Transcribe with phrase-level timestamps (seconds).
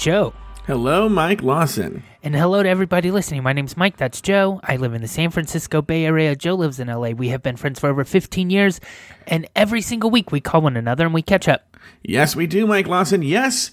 [0.00, 0.32] Joe.
[0.66, 2.02] Hello, Mike Lawson.
[2.22, 3.42] And hello to everybody listening.
[3.42, 3.98] My name's Mike.
[3.98, 4.58] That's Joe.
[4.64, 6.34] I live in the San Francisco Bay Area.
[6.34, 7.10] Joe lives in LA.
[7.10, 8.80] We have been friends for over 15 years.
[9.26, 11.76] And every single week we call one another and we catch up.
[12.02, 13.20] Yes, we do, Mike Lawson.
[13.20, 13.72] Yes,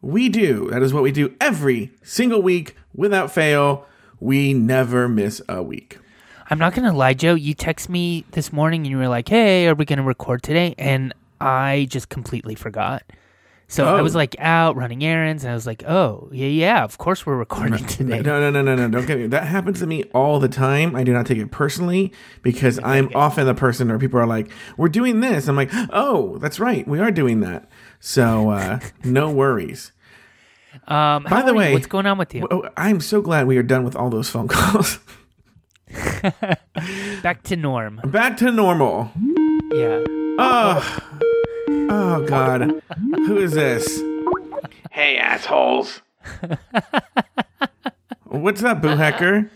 [0.00, 0.68] we do.
[0.72, 3.86] That is what we do every single week without fail.
[4.18, 5.98] We never miss a week.
[6.50, 7.36] I'm not going to lie, Joe.
[7.36, 10.42] You text me this morning and you were like, hey, are we going to record
[10.42, 10.74] today?
[10.78, 13.04] And I just completely forgot.
[13.70, 14.02] So I Oh.
[14.02, 17.36] was like out running errands and I was like, oh, yeah, yeah, of course we're
[17.36, 18.20] recording today.
[18.20, 18.88] No, no, no, no, no.
[18.88, 19.28] Don't get me.
[19.28, 20.96] That happens to me all the time.
[20.96, 24.50] I do not take it personally because I'm often the person where people are like,
[24.76, 25.46] we're doing this.
[25.46, 26.86] I'm like, oh, that's right.
[26.88, 27.70] We are doing that.
[28.00, 29.92] So uh, no worries.
[30.88, 31.58] Um, By the you?
[31.58, 32.48] way, what's going on with you?
[32.50, 34.98] Oh, I'm so glad we are done with all those phone calls.
[37.22, 38.00] Back to norm.
[38.04, 39.10] Back to normal.
[39.72, 40.02] Yeah.
[40.38, 40.98] Oh,
[41.90, 42.82] oh God.
[43.26, 44.00] Who is this?
[44.90, 46.02] Hey, assholes.
[48.24, 49.50] What's up, Boo Hacker?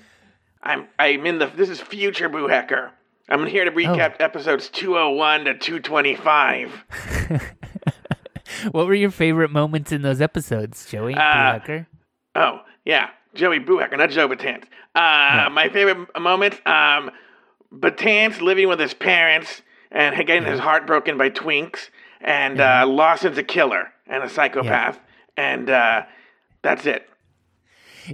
[0.62, 2.90] I'm I'm in the this is future Boo Hacker.
[3.28, 6.84] I'm here to recap episodes 201 to 225.
[8.70, 11.14] What were your favorite moments in those episodes, Joey?
[11.14, 11.86] Uh, Hacker?
[12.34, 13.10] Oh, yeah.
[13.34, 14.64] Joey Boo Hacker, not Joe Batance.
[14.94, 17.10] Uh my favorite moments, um
[17.72, 21.88] Batance living with his parents and getting his heart broken by twinks
[22.24, 24.98] and uh Lawson's a killer and a psychopath.
[25.36, 26.02] And uh
[26.62, 27.08] that's it.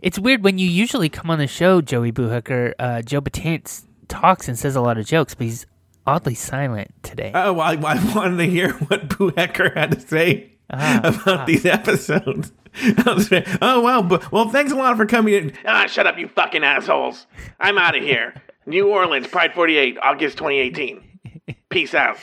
[0.02, 2.74] It's weird when you usually come on the show, Joey Boohooker.
[2.78, 5.66] Uh, Joe Batance talks and says a lot of jokes, but he's
[6.06, 7.32] oddly silent today.
[7.34, 11.66] Oh, I, I wanted to hear what Boo Hacker had to say Ah, about these
[11.66, 12.52] episodes.
[13.04, 14.02] I was like, oh, wow.
[14.02, 15.52] But, well, thanks a lot for coming in.
[15.66, 17.26] Ah, shut up, you fucking assholes.
[17.58, 18.40] I'm out of here.
[18.66, 21.02] New Orleans, Pride 48, August 2018.
[21.68, 22.18] Peace out.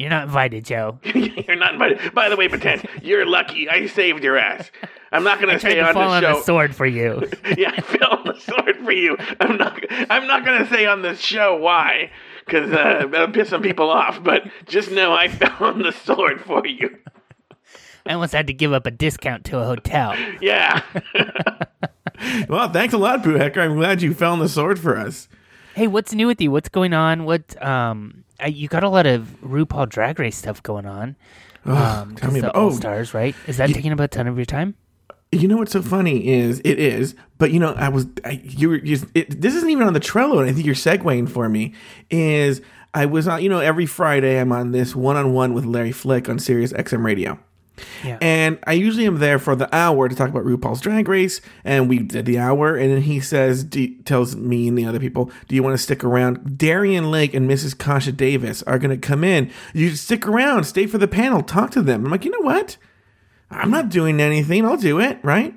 [0.00, 0.98] You're not invited, Joe.
[1.14, 2.14] you're not invited.
[2.14, 3.68] By the way, pretend you're lucky.
[3.68, 4.70] I saved your ass.
[5.12, 7.28] I'm not gonna Tried say to on fall the on the sword for you.
[7.58, 9.18] yeah, I fell on the sword for you.
[9.40, 9.78] I'm not.
[10.08, 12.10] I'm not gonna say on this show why,
[12.46, 14.24] because uh, that'll piss some people off.
[14.24, 16.96] But just know I fell on the sword for you.
[18.06, 20.16] I almost had to give up a discount to a hotel.
[20.40, 20.82] Yeah.
[22.48, 23.60] Well, thanks a lot, Boo Hacker.
[23.60, 25.28] I'm glad you found the sword for us.
[25.74, 26.50] Hey, what's new with you?
[26.50, 27.24] What's going on?
[27.24, 31.16] What um, I, you got a lot of RuPaul Drag Race stuff going on.
[31.64, 32.64] Um, tell me the about- oh.
[32.66, 33.34] All Stars, right?
[33.46, 34.74] Is that taking up a ton of your time?
[35.32, 38.70] You know what's so funny is it is, but you know I was I, you
[38.70, 41.48] were you, it, this isn't even on the Trello, and I think you're segueing for
[41.48, 41.72] me.
[42.10, 42.60] Is
[42.94, 45.92] I was on you know every Friday I'm on this one on one with Larry
[45.92, 47.38] Flick on Sirius XM Radio.
[48.04, 48.18] Yeah.
[48.20, 51.88] And I usually am there for the hour to talk about RuPaul's Drag Race, and
[51.88, 55.30] we did the hour, and then he says, do, tells me and the other people,
[55.48, 57.76] "Do you want to stick around?" Darienne Lake and Mrs.
[57.76, 59.50] Kasha Davis are going to come in.
[59.74, 62.04] You stick around, stay for the panel, talk to them.
[62.04, 62.76] I'm like, you know what?
[63.50, 64.64] I'm not doing anything.
[64.64, 65.54] I'll do it, right?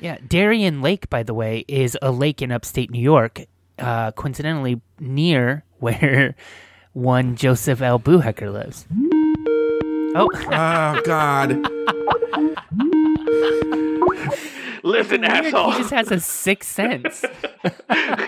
[0.00, 3.42] Yeah, Darien Lake, by the way, is a lake in upstate New York,
[3.78, 6.34] uh, coincidentally near where
[6.92, 7.98] one Joseph L.
[7.98, 8.86] Boohecker lives.
[10.14, 11.60] Oh, Oh God.
[14.82, 15.32] Listen, weird.
[15.32, 15.72] asshole.
[15.72, 17.24] He just has a sixth sense.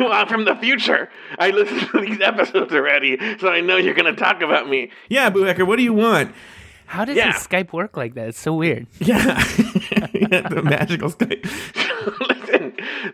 [0.00, 1.10] well, I'm from the future.
[1.38, 4.90] I listened to these episodes already, so I know you're gonna talk about me.
[5.10, 6.34] Yeah, Boo Hacker, what do you want?
[6.86, 7.32] How does Yeah.
[7.32, 8.28] his Skype work like that?
[8.28, 8.86] It's so weird.
[9.00, 9.42] Yeah.
[10.28, 11.46] Yeah, the magical Skype.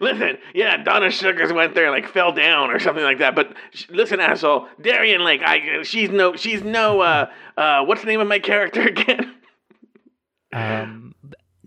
[0.00, 0.38] listen.
[0.54, 3.34] Yeah, Donna Sugars went there, and like fell down or something like that.
[3.34, 5.42] But sh- listen, asshole, Darienne Lake.
[5.44, 7.00] I she's no, she's no.
[7.00, 9.34] Uh, uh, what's the name of my character again?
[10.52, 11.14] Um,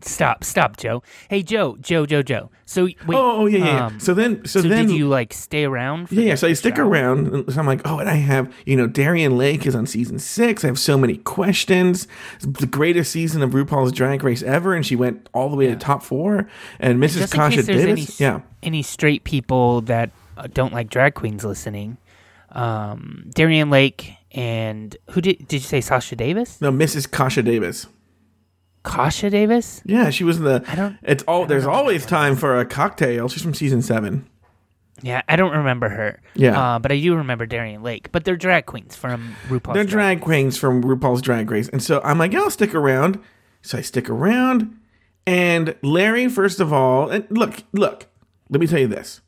[0.08, 1.04] stop, stop, Joe.
[1.30, 2.50] Hey, Joe, Joe, Joe, Joe.
[2.66, 2.98] So wait.
[3.10, 3.66] Oh, oh, yeah, yeah.
[3.66, 3.86] yeah.
[3.86, 6.10] um, so then, so, so then, did you like stay around?
[6.10, 6.36] For yeah, yeah.
[6.36, 6.88] So I stick show?
[6.88, 7.28] around.
[7.28, 10.20] and So I'm like, oh, and I have, you know, Darienne Lake is on season
[10.20, 10.64] six.
[10.64, 12.08] I have so many questions.
[12.36, 15.68] It's the greatest season of RuPaul's Drag Race ever, and she went all the way
[15.68, 16.48] to top four.
[16.80, 17.22] And Mrs.
[17.24, 18.42] In Kasha Davis, any, yeah.
[18.64, 21.98] any straight people that uh, don't like drag queens listening,
[22.52, 26.60] um, Darienne Lake and who did did you say Sasha Davis?
[26.62, 27.10] No, Mrs.
[27.10, 27.88] Kasha Davis.
[28.86, 29.82] Kasha Davis?
[29.86, 30.64] Yeah, she was in the.
[30.68, 31.46] I don't- It's all.
[31.46, 33.28] There's always time for a cocktail.
[33.28, 34.28] She's from season seven.
[35.02, 36.22] Yeah, I don't remember her.
[36.36, 36.76] Yeah.
[36.76, 38.12] uh, but I do remember Darienne Lake.
[38.12, 39.74] But they're drag queens from RuPaul's.
[39.74, 39.90] They're Drag
[40.20, 41.68] drag queens from RuPaul's Drag Race.
[41.70, 43.20] And so I'm like, yeah, I'll stick around.
[43.62, 44.78] So I stick around.
[45.28, 48.06] And Larry, first of all, and look, look,
[48.50, 49.22] let me tell you this.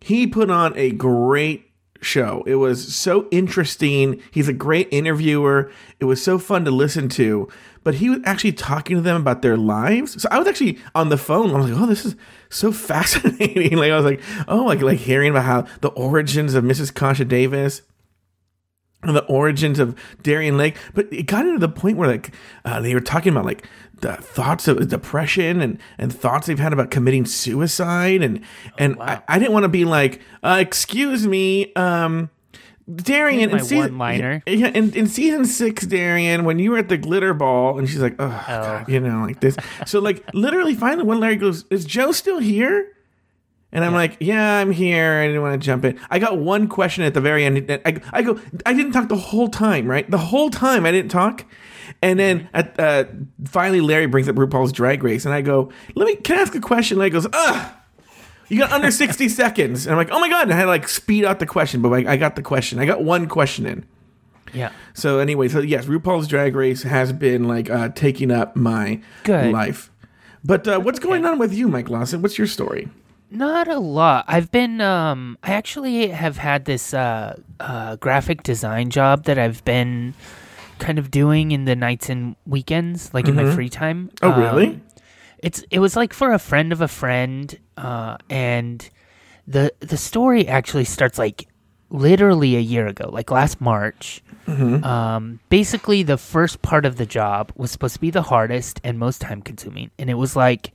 [0.00, 2.42] He put on a great show.
[2.46, 4.20] It was so interesting.
[4.30, 5.70] He's a great interviewer.
[6.00, 7.48] It was so fun to listen to.
[7.88, 10.20] But he was actually talking to them about their lives.
[10.20, 11.52] So I was actually on the phone.
[11.52, 12.16] I was like, oh, this is
[12.50, 13.78] so fascinating.
[13.78, 16.92] like I was like, oh, like like hearing about how the origins of Mrs.
[16.92, 17.80] Kasha Davis
[19.02, 22.34] and the origins of Darienne Lake, but it got into the point where like
[22.66, 23.66] uh, they were talking about like
[24.02, 28.42] the thoughts of depression and, and thoughts they've had about committing suicide and
[28.76, 29.22] and wow.
[29.26, 32.28] I, I didn't want to be like uh, excuse me um
[32.94, 34.42] Darienne in season, one-liner.
[34.46, 38.00] yeah, in, in season six, Darienne, when you were at the glitter ball, and she's
[38.00, 39.56] like, oh, God," you know, like this.
[39.86, 42.92] So, like, literally, finally, when Larry goes, "Is Joe still here?"
[43.70, 46.00] And I'm like, "Yeah, I'm here." I didn't want to jump in.
[46.08, 47.70] I got one question at the very end.
[47.70, 50.10] I, I go, I didn't talk the whole time, right?
[50.10, 51.44] The whole time I didn't talk.
[52.00, 53.04] And then at uh,
[53.44, 56.54] finally, Larry brings up RuPaul's Drag Race, and I go, "Let me, can I ask
[56.54, 57.72] a question?" Larry goes, "Ugh."
[58.48, 59.86] You got under 60 seconds.
[59.86, 60.42] And I'm like, oh my God.
[60.44, 62.78] And I had to like speed out the question, but like, I got the question.
[62.78, 63.84] I got one question in.
[64.54, 64.72] Yeah.
[64.94, 69.52] So anyway, so yes, RuPaul's Drag Race has been like uh, taking up my Good.
[69.52, 69.90] life.
[70.42, 72.22] But uh, what's going on with you, Mike Lawson?
[72.22, 72.88] What's your story?
[73.30, 74.24] Not a lot.
[74.26, 79.62] I've been um I actually have had this uh uh graphic design job that I've
[79.66, 80.14] been
[80.78, 84.10] kind of doing in the nights and weekends, like in my free time.
[84.22, 84.80] Oh, Um, really?
[85.42, 88.88] It's it was like for a friend of a friend, uh, and
[89.46, 91.48] the the story actually starts like
[91.90, 94.22] literally a year ago, like last March.
[94.82, 98.98] Um, basically, the first part of the job was supposed to be the hardest and
[98.98, 100.72] most time consuming, and it was like,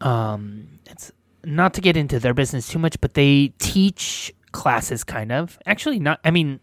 [0.00, 1.10] um, it's
[1.44, 5.58] not to get into their business too much, but they teach classes, kind of.
[5.66, 6.20] Actually, not.
[6.24, 6.60] I mean,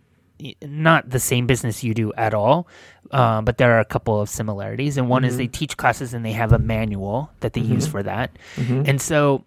[0.62, 2.68] not the same business you do at all,
[3.12, 4.98] uh, but there are a couple of similarities.
[4.98, 5.52] And one is they mm-hmm.
[5.52, 7.92] teach classes and they have a manual that they use mm-hmm.
[7.92, 8.38] for that.
[8.56, 8.84] Mm-hmm.
[8.86, 9.44] And so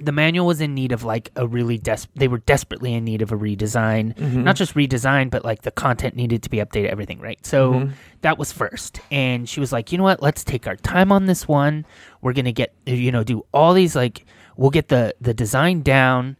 [0.00, 3.20] the manual was in need of like a really des- they were desperately in need
[3.20, 4.16] of a redesign.
[4.18, 7.44] Not just redesign but like the content needed to be updated everything right?
[7.44, 7.90] So
[8.22, 9.00] that was first.
[9.10, 10.22] And she was like you know what?
[10.22, 11.84] Let's take our time on this one.
[12.22, 14.24] We're gonna get you know do all these like
[14.56, 16.36] we'll get the the design down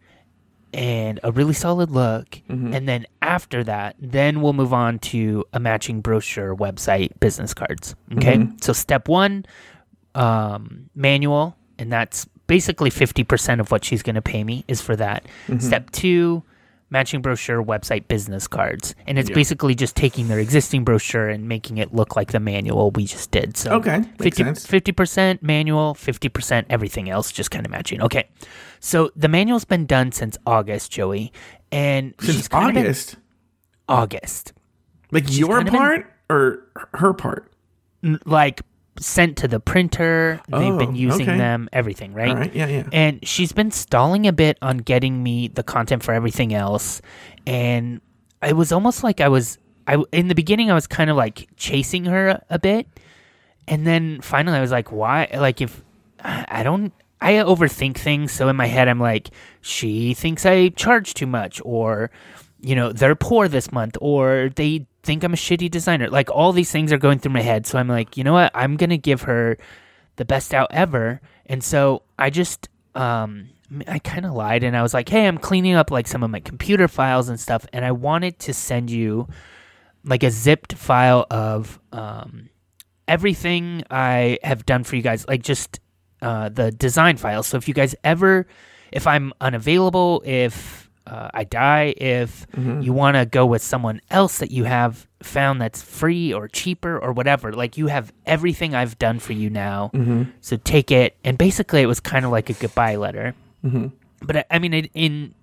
[0.73, 2.41] and a really solid look.
[2.49, 2.75] Mm-hmm.
[2.75, 7.95] And then after that then we'll move on to a matching brochure website business cards.
[8.13, 8.37] Okay?
[8.37, 8.57] Mm-hmm.
[8.61, 9.45] So step one
[10.15, 14.97] um, manual, and that's basically 50% of what she's going to pay me is for
[14.97, 15.25] that.
[15.47, 15.61] Mm-hmm.
[15.61, 16.43] Step two,
[16.93, 18.95] matching brochure, website, business cards.
[19.07, 22.91] And it's basically just taking their existing brochure and making it look like the manual
[22.93, 23.57] we just did.
[23.57, 24.67] So Okay, makes 50, sense.
[24.67, 28.01] 50% manual, 50% everything else, just kind of matching.
[28.03, 28.29] Okay.
[28.79, 31.33] So the manual's been done since August, Joey.
[31.73, 33.17] And Since she's August.
[33.89, 34.53] August.
[35.11, 37.51] Like your kind of been- part or her part?
[38.27, 38.61] Like
[38.99, 40.41] sent to the printer.
[40.49, 41.39] They've Oh, been using okay.
[41.39, 42.55] them, everything, right?
[42.55, 42.89] Yeah, yeah.
[42.93, 47.01] And she's been stalling a bit on getting me the content for everything else.
[47.47, 48.01] And
[48.43, 51.49] it was almost like I was I in the beginning I was kind of like
[51.57, 52.87] chasing her a bit.
[53.67, 55.83] And then finally I was like, why like if
[56.23, 61.15] I don't I overthink things, so in my head I'm like, she thinks I charge
[61.15, 62.11] too much or
[62.63, 66.09] you know, they're poor this month or they think I'm a shitty designer.
[66.09, 67.67] Like all these things are going through my head.
[67.67, 68.53] So I'm like, you know what?
[68.55, 69.59] I'm going to give her
[70.17, 71.21] the best out ever.
[71.47, 73.51] And so I just um
[73.89, 76.31] I kind of lied and I was like, "Hey, I'm cleaning up like some of
[76.31, 79.29] my computer files and stuff and I wanted to send you
[80.05, 82.51] like a zipped file of um
[83.09, 85.81] everything I have done for you guys, like just
[86.21, 87.47] uh, the design files.
[87.47, 88.47] So if you guys ever,
[88.93, 90.82] if I'm unavailable, if
[91.13, 92.47] uh, I die, if
[92.85, 96.99] you want to go with someone else that you have found that's free or cheaper
[96.99, 99.91] or whatever, like you have everything I've done for you now.
[100.41, 101.17] So take it.
[101.25, 103.35] And basically, it was kind of like a goodbye letter.
[104.23, 105.35] But I, I mean, it, in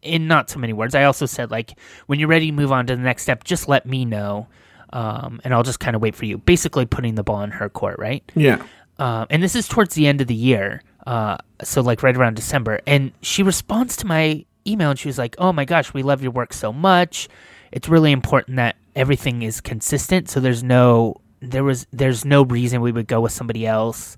[0.00, 1.72] in not so many words, I also said like
[2.06, 4.46] when you're ready to move on to the next step, just let me know.
[4.92, 6.38] Um, and I'll just kind of wait for you.
[6.38, 8.22] Basically, putting the ball in her court, right?
[8.36, 8.62] Yeah.
[8.98, 12.36] um, and this is towards the end of the year, uh, so like right around
[12.36, 12.80] December.
[12.86, 16.22] And she responds to my email, and she was like, "Oh my gosh, we love
[16.22, 17.28] your work so much.
[17.72, 20.28] It's really important that everything is consistent.
[20.28, 24.16] So there's no there was there's no reason we would go with somebody else."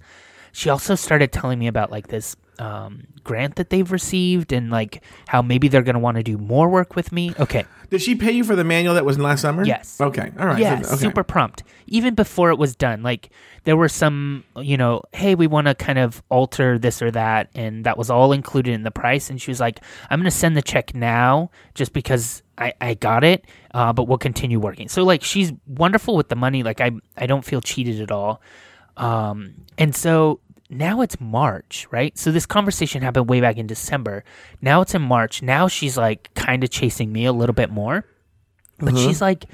[0.52, 5.02] She also started telling me about like this um, grant that they've received and like
[5.28, 7.32] how maybe they're going to want to do more work with me.
[7.38, 7.64] Okay.
[7.90, 9.64] Did she pay you for the manual that was last summer?
[9.64, 10.00] Yes.
[10.00, 10.30] Okay.
[10.38, 10.58] All right.
[10.58, 11.04] Yeah, So- okay.
[11.04, 11.62] super prompt.
[11.86, 13.30] Even before it was done, like
[13.64, 17.48] there were some, you know, hey, we want to kind of alter this or that,
[17.54, 19.30] and that was all included in the price.
[19.30, 22.92] And she was like, I'm going to send the check now, just because I I
[22.94, 24.88] got it, uh, but we'll continue working.
[24.88, 26.62] So like she's wonderful with the money.
[26.62, 28.42] Like I I don't feel cheated at all.
[28.98, 32.16] Um, and so now it's March, right?
[32.18, 34.24] So this conversation happened way back in December.
[34.60, 35.42] Now it's in March.
[35.42, 38.04] Now she's like kind of chasing me a little bit more.
[38.78, 39.46] But she's like,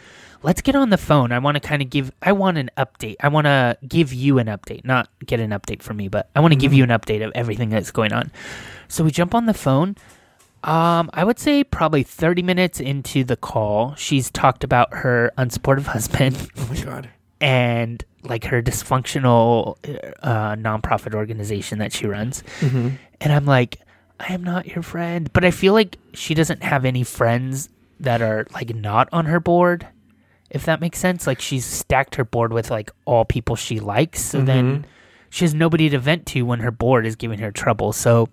[0.42, 1.32] let's get on the phone.
[1.32, 3.16] I want to kind of give, I want an update.
[3.20, 6.40] I want to give you an update, not get an update from me, but I
[6.40, 8.30] want to give you an update of everything that's going on.
[8.88, 9.96] So we jump on the phone.
[10.62, 15.84] Um, I would say probably 30 minutes into the call, she's talked about her unsupportive
[15.86, 17.10] husband Oh my god.
[17.40, 19.76] And like her dysfunctional
[20.22, 22.42] uh, nonprofit organization that she runs.
[23.20, 23.78] And I'm like,
[24.20, 25.30] I am not your friend.
[25.32, 27.68] But I feel like she doesn't have any friends
[28.00, 29.86] that are like not on her board,
[30.50, 31.26] if that makes sense.
[31.26, 34.22] Like she's stacked her board with like all people she likes.
[34.22, 34.86] So then
[35.30, 37.92] she has nobody to vent to when her board is giving her trouble.
[37.92, 38.28] So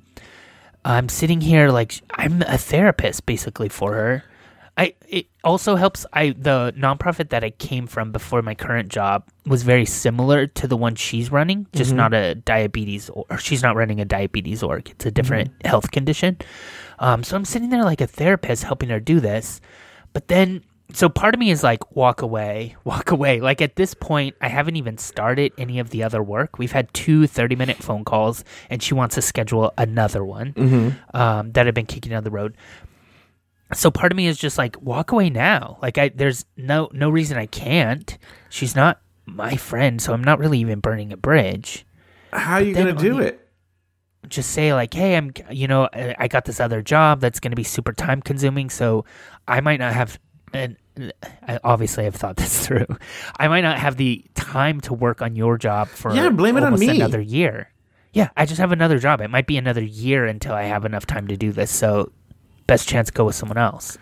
[0.86, 4.24] I'm sitting here like I'm a therapist basically for her.
[4.78, 9.28] I it also helps I the nonprofit that I came from before my current job
[9.46, 13.76] was very similar to the one she's running, just not a diabetes or, she's not
[13.76, 14.90] running a diabetes org.
[14.90, 16.38] It's a different health condition.
[17.00, 19.60] Um, so I'm sitting there like a therapist helping her do this.
[20.14, 20.64] But then
[20.94, 23.42] so part of me is like walk away, walk away.
[23.42, 26.58] Like at this point I haven't even started any of the other work.
[26.58, 30.54] We've had two 30 minute phone calls and she wants to schedule another one
[31.14, 32.56] um, that have been kicking down the road
[33.74, 35.78] so part of me is just like walk away now.
[35.82, 38.18] Like i there's no no reason i can't.
[38.50, 41.86] She's not my friend so i'm not really even burning a bridge.
[42.34, 43.38] How are you gonna do the- it?
[44.28, 47.56] just say like hey i'm you know i got this other job that's going to
[47.56, 49.04] be super time consuming so
[49.48, 50.20] i might not have
[50.54, 50.78] and
[51.48, 52.86] I obviously i've thought this through.
[53.40, 56.64] I might not have the time to work on your job for Yeah, blame it
[56.64, 56.90] on me.
[56.98, 57.72] another year.
[58.14, 59.22] Yeah i just have another job.
[59.22, 62.12] It might be another year until i have enough time to do this so
[62.72, 63.98] best chance go with someone else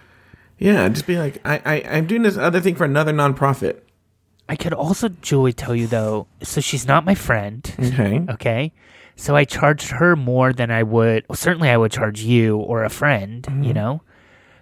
[0.59, 3.79] Yeah, just be like, I, I I'm doing this other thing for another nonprofit.
[4.47, 6.27] I could also, Julie, tell you though.
[6.43, 7.63] So she's not my friend.
[7.79, 8.25] Okay.
[8.29, 8.73] Okay.
[9.15, 11.25] So I charged her more than I would.
[11.27, 13.45] Well, certainly, I would charge you or a friend.
[13.47, 13.71] You mm-hmm.
[13.71, 14.01] know.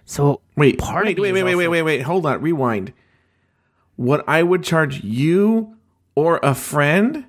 [0.04, 2.02] So Wait, part wait, wait, wait, wait, wait, wait, wait.
[2.02, 2.92] Hold on, rewind.
[3.96, 5.76] What I would charge you
[6.14, 7.26] or a friend?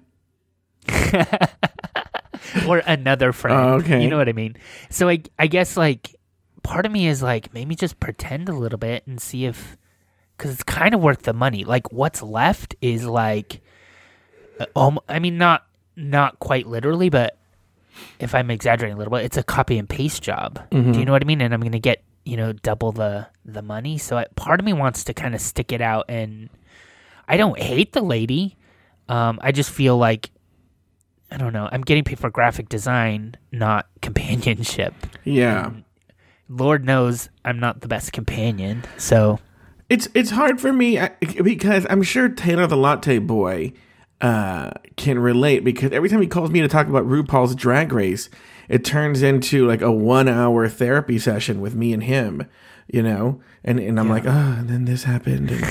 [2.68, 3.58] or another friend.
[3.58, 4.02] Oh, okay.
[4.02, 4.56] You know what I mean?
[4.90, 6.16] So I, I guess like
[6.64, 9.78] part of me is like maybe just pretend a little bit and see if,
[10.38, 11.64] because it's kind of worth the money.
[11.64, 13.62] Like what's left is like,
[14.76, 17.38] um, I mean not not quite literally, but
[18.20, 20.60] if I'm exaggerating a little bit, it's a copy and paste job.
[20.72, 20.92] Mm-hmm.
[20.94, 21.42] Do you know what I mean?
[21.42, 23.98] And I'm gonna get you know double the the money.
[23.98, 26.50] So I, part of me wants to kind of stick it out, and
[27.28, 28.56] I don't hate the lady.
[29.08, 30.32] Um, I just feel like
[31.32, 31.70] I don't know.
[31.72, 34.94] I'm getting paid for graphic design, not companionship.
[35.24, 35.72] Yeah.
[36.50, 38.84] Lord knows I'm not the best companion.
[38.98, 39.40] So
[39.88, 41.00] It's it's hard for me
[41.42, 43.74] because I'm sure Taylor the Latte Boy
[44.22, 48.30] uh, can relate because every time he calls me to talk about RuPaul's Drag Race,
[48.68, 52.46] it turns into like a one hour therapy session with me and him,
[52.94, 53.42] you know.
[53.64, 55.64] And and I'm like, oh, and then this happened, and,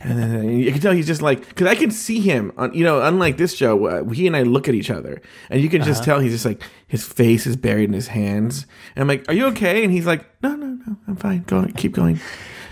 [0.00, 2.72] and then and you can tell he's just like because I can see him on
[2.72, 5.68] you know unlike this show, uh, he and I look at each other, and you
[5.68, 9.08] can just tell he's just like his face is buried in his hands, and I'm
[9.08, 9.82] like, are you okay?
[9.82, 11.42] And he's like, no, no, no, I'm fine.
[11.46, 12.20] Go on, keep going.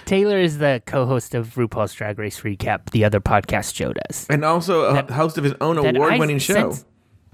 [0.05, 4.27] Taylor is the co-host of RuPaul's Drag Race Recap, the other podcast Joe does.
[4.31, 6.75] and also a host of his own that award-winning show.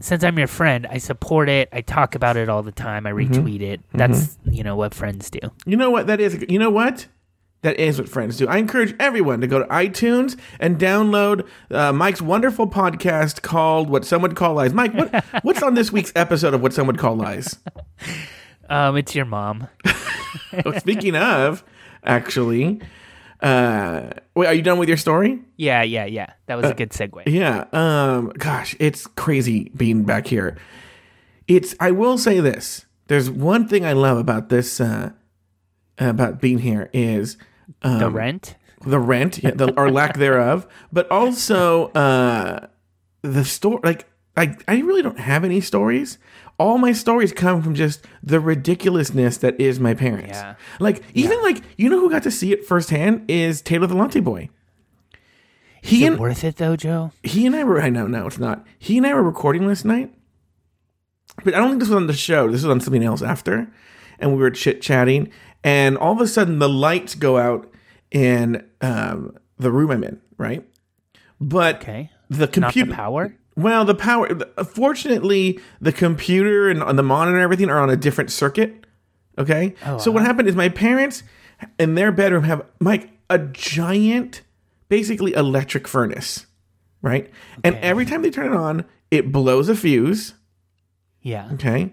[0.00, 1.68] Since I'm your friend, I support it.
[1.72, 3.06] I talk about it all the time.
[3.06, 3.32] I Mm-hmm.
[3.34, 3.80] retweet it.
[3.94, 5.38] That's you know what friends do.
[5.64, 6.44] You know what that is?
[6.48, 7.06] You know what?
[7.62, 8.46] That is what friends do.
[8.46, 14.04] I encourage everyone to go to iTunes and download uh, Mike's wonderful podcast called "What
[14.04, 16.98] Some Would Call Lies." Mike, what, what's on this week's episode of "What Some Would
[16.98, 17.58] Call Lies"?
[18.68, 19.68] Um, it's your mom.
[20.64, 21.64] Oh, speaking of,
[22.04, 22.80] actually,
[23.42, 25.40] uh, wait, are you done with your story?
[25.56, 26.32] Yeah, yeah, yeah.
[26.46, 27.22] That was a good segue.
[27.26, 27.64] Yeah.
[27.72, 28.32] Um.
[28.38, 30.56] Gosh, it's crazy being back here.
[31.48, 31.74] It's.
[31.80, 32.86] I will say this.
[33.08, 34.80] There's one thing I love about this.
[34.80, 35.10] Uh,
[35.98, 37.38] about being here is
[37.82, 38.54] um, The rent.
[38.84, 42.66] the rent yeah, the, or lack thereof, but also uh,
[43.22, 43.80] the story.
[43.82, 46.18] Like I, I really don't have any stories.
[46.58, 50.30] All my stories come from just the ridiculousness that is my parents.
[50.38, 50.54] Yeah.
[50.80, 54.20] Like even like you know who got to see it firsthand is Taylor the Latte
[54.20, 54.48] Boy.
[55.82, 57.12] He Is it and worth it though, Joe?
[57.22, 57.80] he and I were.
[57.80, 58.66] I know, no, it's not.
[58.78, 60.12] He and I were recording last night,
[61.44, 62.46] but I don't think this was on the show.
[62.46, 63.70] This was on something else after,
[64.18, 65.30] and we were chit chatting,
[65.62, 67.70] and all of a sudden the lights go out
[68.10, 70.66] in um, the room I'm in, right?
[71.40, 72.10] But Okay.
[72.30, 73.36] the computer, power.
[73.56, 74.28] Well, the power.
[74.64, 78.84] Fortunately, the computer and on the monitor and everything are on a different circuit.
[79.38, 81.22] Okay, Oh, so what happened is my parents
[81.78, 84.40] in their bedroom have Mike a giant,
[84.88, 86.46] basically electric furnace,
[87.02, 87.30] right?
[87.62, 90.34] And every time they turn it on, it blows a fuse.
[91.20, 91.50] Yeah.
[91.54, 91.92] Okay.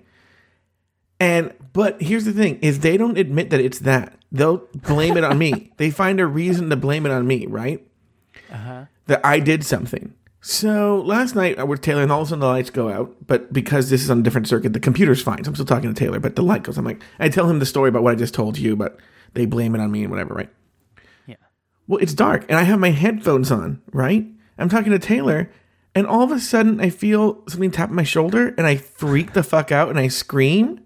[1.20, 4.18] And but here's the thing: is they don't admit that it's that.
[4.32, 5.72] They'll blame it on me.
[5.78, 7.86] They find a reason to blame it on me, right?
[8.52, 8.86] Uh-huh.
[9.08, 10.14] That I did something.
[10.46, 13.16] So last night uh, we're Taylor, and all of a sudden the lights go out.
[13.26, 15.42] But because this is on a different circuit, the computer's fine.
[15.42, 16.78] So I'm still talking to Taylor, but the light goes.
[16.78, 19.00] I'm like, I tell him the story about what I just told you, but
[19.36, 20.50] they blame it on me and whatever, right?
[21.28, 21.38] Yeah.
[21.88, 24.26] Well, it's dark, and I have my headphones on, right?
[24.58, 25.50] I'm talking to Taylor,
[25.96, 29.44] and all of a sudden I feel something tap my shoulder, and I freak the
[29.44, 30.82] fuck out, and I scream.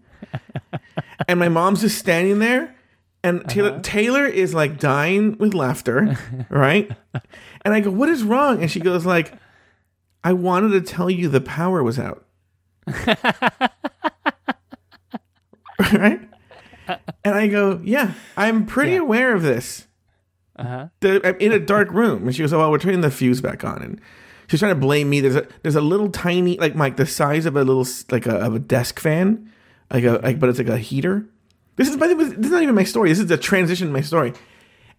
[1.28, 2.76] and my mom's just standing there,
[3.24, 6.16] and Taylor, Taylor is like dying with laughter,
[6.52, 6.92] right?
[7.64, 9.34] And I go, "What is wrong?" And she goes like,
[10.24, 12.26] "I wanted to tell you the power was out."
[15.94, 16.22] right?
[17.24, 19.88] And I go, "Yeah, I'm pretty aware of this."
[20.58, 20.88] Uh-huh.
[21.02, 22.24] the, I'm in a dark room.
[22.24, 23.82] And she goes, oh, well, we're turning the fuse back on.
[23.82, 24.02] And
[24.48, 25.22] she's trying to blame me.
[25.22, 28.36] There's a there's a little tiny like Mike the size of a little like a
[28.38, 29.52] of a desk fan,
[29.92, 31.26] like a like but it's like a heater.
[31.76, 33.10] This is by the way, this is not even my story.
[33.10, 34.34] This is the transition to my story.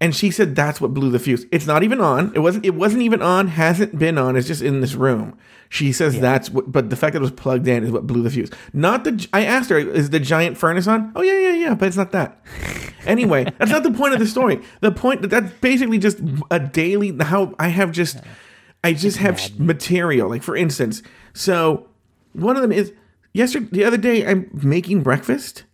[0.00, 1.44] And she said that's what blew the fuse.
[1.50, 2.32] It's not even on.
[2.34, 2.64] It wasn't.
[2.64, 3.48] It wasn't even on.
[3.48, 4.36] Hasn't been on.
[4.36, 5.36] It's just in this room.
[5.70, 6.70] She says that's what.
[6.70, 8.50] But the fact that it was plugged in is what blew the fuse.
[8.72, 9.26] Not the.
[9.32, 11.12] I asked her, is the giant furnace on?
[11.16, 11.74] Oh yeah, yeah, yeah.
[11.74, 12.40] But it's not that.
[13.06, 14.60] Anyway, that's not the point of the story.
[14.80, 16.18] The point that that's basically just
[16.50, 17.16] a daily.
[17.16, 18.18] How I have just.
[18.84, 20.28] I just have sh- material.
[20.28, 21.02] Like for instance,
[21.32, 21.88] so
[22.34, 22.92] one of them is
[23.32, 23.68] yesterday.
[23.70, 25.64] The other day, I'm making breakfast.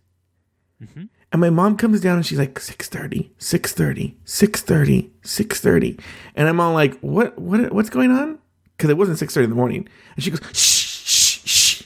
[0.81, 1.03] Mm-hmm.
[1.31, 5.99] And my mom comes down and she's like 6:30, 6:30, 6:30, 6:30.
[6.35, 8.39] And I'm all like, "What what what's going on?"
[8.77, 9.87] Cuz it wasn't 6:30 in the morning.
[10.15, 11.83] And she goes, "Shh, shh, shh."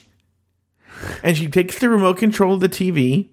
[1.23, 3.29] And she takes the remote control of the TV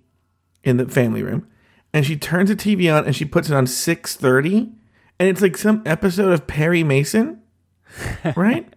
[0.64, 1.46] in the family room
[1.92, 4.70] and she turns the TV on and she puts it on 6:30
[5.18, 7.40] and it's like some episode of Perry Mason,
[8.36, 8.70] right?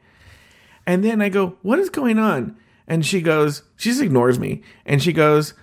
[0.87, 2.55] And then I go, "What is going on?"
[2.87, 5.53] And she goes, she just ignores me, and she goes,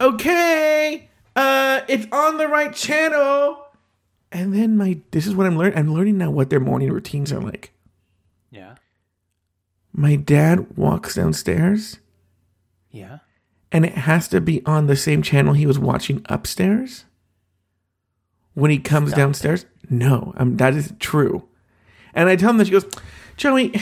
[0.00, 3.58] "Okay, uh, it's on the right channel."
[4.30, 5.78] And then my, this is what I'm learning.
[5.78, 7.72] I'm learning now what their morning routines are like.
[8.50, 8.76] Yeah.
[9.92, 11.98] My dad walks downstairs,
[12.90, 13.18] Yeah.
[13.70, 17.04] and it has to be on the same channel he was watching upstairs.
[18.54, 21.46] When he comes Stop downstairs, no, um, that is true.
[22.14, 22.86] And I tell him that she goes,
[23.36, 23.74] Joey,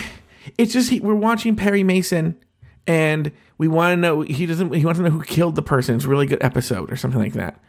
[0.58, 2.36] it's just he, we're watching Perry Mason,
[2.86, 5.96] and we want to know he doesn't he wants to know who killed the person.
[5.96, 7.60] It's a really good episode or something like that.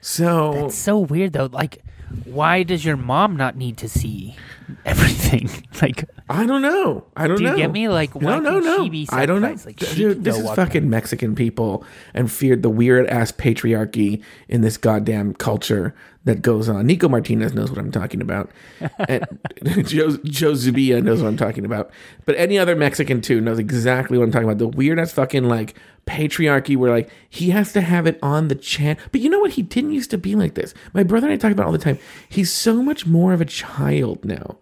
[0.00, 1.48] So It's so weird though.
[1.50, 1.82] Like,
[2.24, 4.36] why does your mom not need to see
[4.84, 5.50] everything?
[5.82, 7.04] like, I don't know.
[7.16, 7.56] I don't Do you know.
[7.56, 7.88] get me?
[7.88, 8.84] Like, why no, no, no.
[8.84, 9.56] she be I don't know.
[9.64, 14.76] Like, Dude, this is fucking Mexican people and feared the weird ass patriarchy in this
[14.76, 15.94] goddamn culture
[16.28, 16.86] that goes on.
[16.86, 18.50] Nico Martinez knows what I'm talking about.
[19.08, 19.26] and
[19.86, 21.90] Joe, Joe Zubia knows what I'm talking about.
[22.26, 24.58] But any other Mexican too knows exactly what I'm talking about.
[24.58, 25.74] The weird ass fucking like
[26.06, 28.98] patriarchy where like he has to have it on the chan.
[29.10, 29.52] But you know what?
[29.52, 30.74] He didn't used to be like this.
[30.92, 31.98] My brother and I talk about it all the time.
[32.28, 34.58] He's so much more of a child now.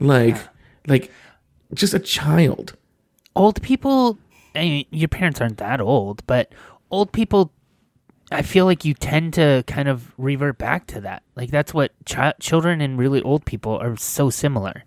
[0.00, 0.38] Like,
[0.86, 1.12] like
[1.74, 2.74] just a child.
[3.36, 4.18] old people
[4.54, 6.54] I mean, your parents aren't that old but
[6.90, 7.52] old people
[8.32, 11.22] i feel like you tend to kind of revert back to that.
[11.36, 14.84] Like that's what chi- children and really old people are so similar.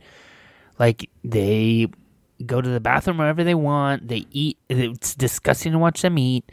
[0.79, 1.87] Like they
[2.45, 6.51] go to the bathroom wherever they want they eat it's disgusting to watch them eat.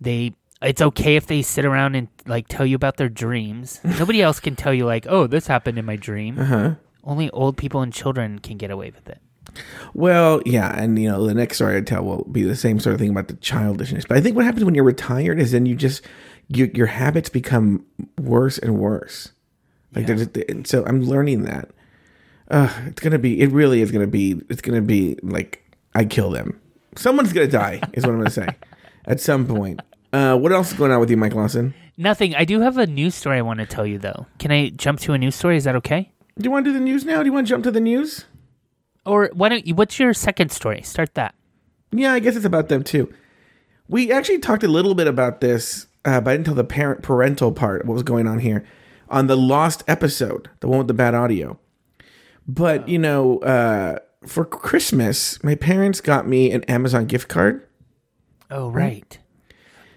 [0.00, 3.80] They it's okay if they sit around and like tell you about their dreams.
[3.84, 6.38] Nobody else can tell you like oh this happened in my dream.
[6.38, 6.74] Uh-huh.
[7.04, 9.20] only old people and children can get away with it
[9.94, 12.94] Well, yeah, and you know the next story I tell will be the same sort
[12.94, 14.04] of thing about the childishness.
[14.06, 16.02] But I think what happens when you're retired is then you just
[16.48, 17.84] you, your habits become
[18.18, 19.32] worse and worse.
[19.94, 21.70] Like they're and so I'm learning that.
[22.50, 23.40] Uh, it's gonna be.
[23.40, 24.40] It really is gonna be.
[24.48, 25.64] It's gonna be like
[25.94, 26.60] I kill them.
[26.96, 27.80] Someone's gonna die.
[27.92, 28.48] is what I'm gonna say.
[29.06, 29.80] At some point.
[30.12, 31.74] Uh, what else is going on with you, Mike Lawson?
[31.96, 32.34] Nothing.
[32.34, 34.26] I do have a news story I want to tell you, though.
[34.38, 35.56] Can I jump to a news story?
[35.56, 36.10] Is that okay?
[36.38, 37.22] Do you want to do the news now?
[37.22, 38.24] Do you want to jump to the news?
[39.06, 39.74] Or why don't you?
[39.74, 40.82] What's your second story?
[40.82, 41.34] Start that.
[41.92, 43.12] Yeah, I guess it's about them too.
[43.88, 47.02] We actually talked a little bit about this, uh, but I didn't tell the parent
[47.02, 47.84] parental part.
[47.84, 48.64] What was going on here
[49.08, 51.58] on the lost episode, the one with the bad audio.
[52.48, 57.66] But you know, uh, for Christmas, my parents got me an Amazon gift card.
[58.50, 59.18] Oh, right.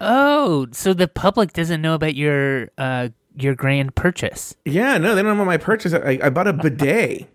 [0.00, 4.54] Oh, so the public doesn't know about your uh your grand purchase.
[4.64, 5.92] Yeah, no, they don't know about my purchase.
[5.92, 7.28] I, I bought a bidet.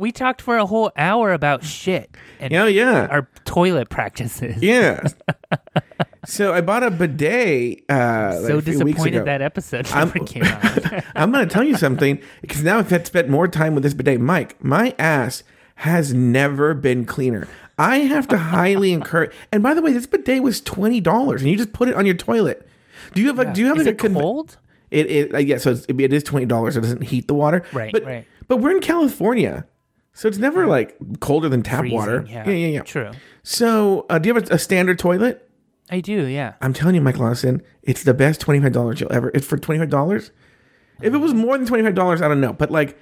[0.00, 4.62] We talked for a whole hour about shit and yeah, yeah, our toilet practices.
[4.62, 5.06] yeah.
[6.24, 7.84] so I bought a bidet.
[7.86, 11.04] Uh, like so a few weeks disappointed that episode I'm- never came out.
[11.14, 13.92] I'm going to tell you something because now I've had spent more time with this
[13.92, 14.18] bidet.
[14.22, 15.42] Mike, my ass
[15.76, 17.46] has never been cleaner.
[17.78, 19.32] I have to highly encourage.
[19.52, 22.06] And by the way, this bidet was twenty dollars, and you just put it on
[22.06, 22.66] your toilet.
[23.12, 23.52] Do you have a?
[23.52, 24.56] Do you have Is like it a con- cold?
[24.90, 25.58] It, it uh, yeah.
[25.58, 26.78] So it's, it is twenty dollars.
[26.78, 27.64] It doesn't heat the water.
[27.74, 28.26] Right, But right.
[28.48, 29.66] but we're in California,
[30.20, 32.26] So it's never like colder than tap Freezing, water.
[32.28, 32.46] Yeah.
[32.46, 32.66] yeah, yeah.
[32.66, 32.82] yeah.
[32.82, 33.10] True.
[33.42, 35.48] So uh, do you have a, a standard toilet?
[35.88, 36.26] I do.
[36.26, 36.56] Yeah.
[36.60, 39.30] I'm telling you, Mike Lawson, it's the best twenty five dollars you'll ever.
[39.32, 40.30] It's for twenty five dollars.
[41.00, 42.98] If it was more than twenty five dollars, I don't know, but like.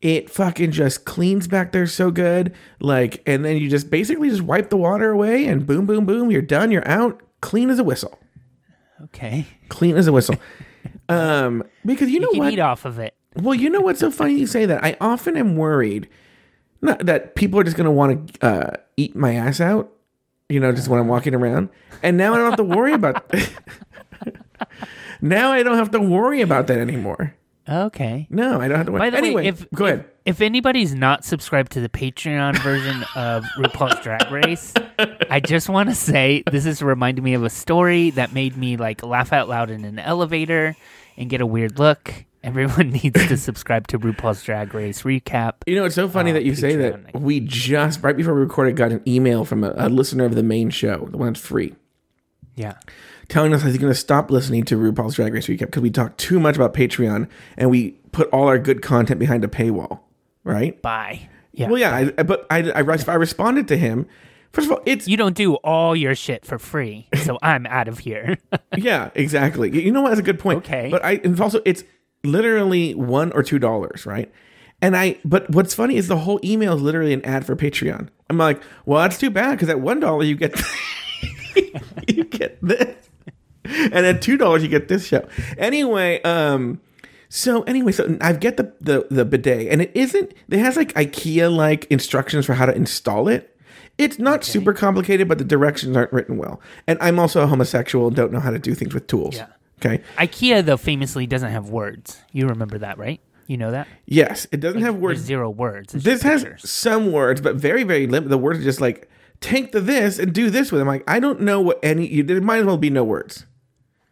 [0.00, 2.54] It fucking just cleans back there so good.
[2.80, 6.30] Like, and then you just basically just wipe the water away and boom, boom, boom,
[6.30, 8.18] you're done, you're out, clean as a whistle.
[9.02, 9.44] Okay.
[9.68, 10.36] Clean as a whistle.
[11.10, 12.52] um, because you know You can what?
[12.54, 13.14] eat off of it.
[13.36, 14.82] Well, you know what's so funny you say that?
[14.82, 16.08] I often am worried
[16.82, 19.92] not that people are just going to want to uh, eat my ass out,
[20.48, 21.68] you know, just when I'm walking around.
[22.02, 23.32] And now I don't have to worry about
[25.22, 27.34] Now I don't have to worry about that anymore.
[27.68, 28.26] Okay.
[28.30, 29.00] No, I don't have to worry.
[29.00, 30.06] By the anyway, way, if go ahead.
[30.24, 34.74] If anybody's not subscribed to the Patreon version of RuPaul's Drag Race,
[35.30, 38.76] I just want to say this is reminding me of a story that made me
[38.76, 40.76] like laugh out loud in an elevator
[41.16, 42.12] and get a weird look.
[42.42, 45.54] Everyone needs to subscribe to RuPaul's Drag Race recap.
[45.66, 47.14] You know, it's so funny uh, that you say that.
[47.20, 50.42] We just, right before we recorded, got an email from a, a listener of the
[50.42, 51.74] main show, the one that's free.
[52.56, 52.74] Yeah.
[53.28, 56.16] telling us he's going to stop listening to RuPaul's Drag Race recap because we talk
[56.16, 60.00] too much about Patreon and we put all our good content behind a paywall,
[60.44, 60.80] right?
[60.82, 61.28] Bye.
[61.52, 61.68] Yeah.
[61.68, 64.06] Well, yeah, I, I- but I, I, I responded to him.
[64.52, 67.86] First of all, it's You don't do all your shit for free, so I'm out
[67.86, 68.36] of here.
[68.76, 69.70] yeah, exactly.
[69.84, 70.08] You know what?
[70.08, 70.58] That's a good point.
[70.58, 70.88] Okay.
[70.90, 71.84] but I and also it's
[72.24, 74.32] literally one or two dollars, right?
[74.82, 78.08] And I, but what's funny is the whole email is literally an ad for Patreon.
[78.30, 80.58] I'm like, well, that's too bad because at one dollar you get
[82.08, 83.10] you get this,
[83.64, 85.26] and at two dollars you get this show.
[85.58, 86.80] Anyway, um,
[87.28, 90.32] so anyway, so I get the the the bidet, and it isn't.
[90.48, 93.56] It has like IKEA like instructions for how to install it.
[93.98, 96.58] It's not super complicated, but the directions aren't written well.
[96.86, 99.36] And I'm also a homosexual and don't know how to do things with tools.
[99.36, 99.48] Yeah.
[99.84, 100.02] Okay.
[100.18, 102.18] IKEA though famously doesn't have words.
[102.32, 103.20] You remember that, right?
[103.46, 103.88] You know that?
[104.06, 105.20] Yes, it doesn't have words.
[105.20, 105.94] zero words.
[105.94, 106.70] It's This has pictures.
[106.70, 108.28] some words, but very, very limited.
[108.30, 109.08] The words are just like
[109.40, 110.80] take the this and do this with.
[110.80, 110.82] it.
[110.82, 112.06] I'm like, I don't know what any.
[112.06, 113.46] You, there might as well be no words.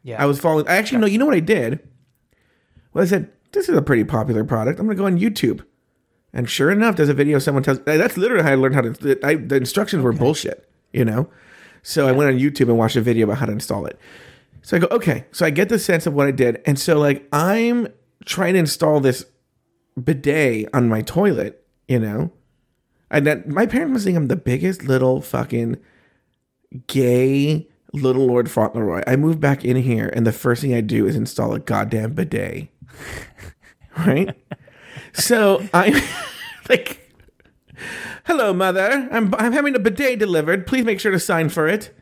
[0.03, 0.21] yeah.
[0.21, 0.67] I was following.
[0.67, 1.07] I actually know.
[1.07, 1.79] You know what I did?
[2.93, 4.81] Well, I said this is a pretty popular product.
[4.81, 5.65] I'm going to go on YouTube,
[6.33, 7.39] and sure enough, there's a video.
[7.39, 7.79] Someone tells.
[7.87, 9.19] Eh, that's literally how I learned how to.
[9.25, 10.69] I, the instructions were bullshit.
[10.93, 11.29] You know,
[11.83, 14.01] so I went on YouTube and watched a video about how to install it.
[14.63, 15.27] So I go, okay.
[15.33, 17.89] So I get the sense of what I did, and so like I'm
[18.25, 19.25] trying to install this
[20.03, 21.65] bidet on my toilet.
[21.87, 22.33] You know,
[23.11, 25.79] and that my parents must think I'm the biggest little fucking
[26.87, 29.03] gay little Lord Fauntleroy.
[29.07, 32.15] I move back in here, and the first thing I do is install a goddamn
[32.15, 32.69] bidet.
[33.99, 34.37] right?
[35.13, 35.95] so I'm
[36.69, 37.13] like,
[38.27, 39.09] hello, mother.
[39.11, 40.67] I'm I'm having a bidet delivered.
[40.67, 41.95] Please make sure to sign for it.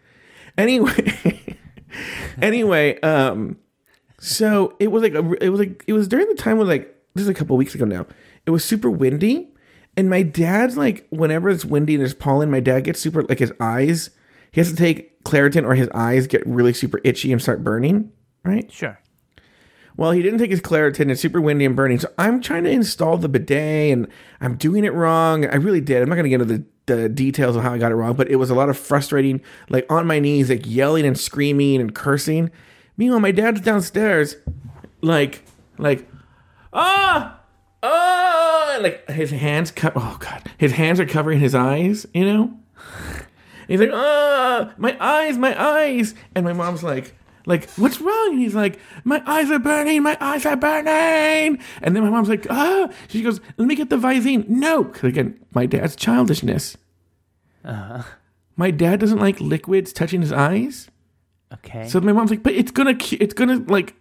[0.59, 1.36] Anyway,
[2.43, 3.59] anyway, um,
[4.19, 6.95] so it was like a, it was like it was during the time when like
[7.15, 8.07] this is a couple weeks ago now.
[8.45, 9.49] It was super windy,
[9.97, 13.39] and my dad's like whenever it's windy and there's pollen, my dad gets super like
[13.39, 14.11] his eyes.
[14.53, 18.13] He has to take Claritin or his eyes get really super itchy and start burning.
[18.45, 18.71] Right.
[18.73, 19.01] sure.
[19.97, 21.11] Well, he didn't take his Claritin.
[21.11, 21.99] It's super windy and burning.
[21.99, 24.09] So I'm trying to install the bidet and
[24.41, 25.47] I'm doing it wrong.
[25.47, 26.03] I really did.
[26.03, 28.15] I'm not going to get into the, the details of how I got it wrong,
[28.15, 31.81] but it was a lot of frustrating, like on my knees, like yelling and screaming
[31.81, 32.51] and cursing.
[32.97, 34.37] Meanwhile, my dad's downstairs,
[35.03, 35.43] like,
[35.79, 36.09] like,
[36.73, 37.41] ah,
[37.83, 39.93] ah, like his hands cut.
[39.97, 42.07] Oh God, his hands are covering his eyes.
[42.15, 42.59] You know.
[43.69, 46.15] He's like, ah, my eyes, my eyes.
[46.35, 47.17] And my mom's like,
[47.47, 48.29] like, what's wrong?
[48.33, 51.59] And he's like, my eyes are burning, my eyes are burning.
[51.81, 52.91] And then my mom's like, ah.
[53.09, 54.47] She goes, let me get the Visine.
[54.49, 56.77] No, because again, my dad's childishness.
[57.65, 60.89] My dad doesn't like liquids touching his eyes.
[61.53, 61.89] Okay.
[61.89, 63.95] So my mom's like, but it's gonna, cu- it's gonna like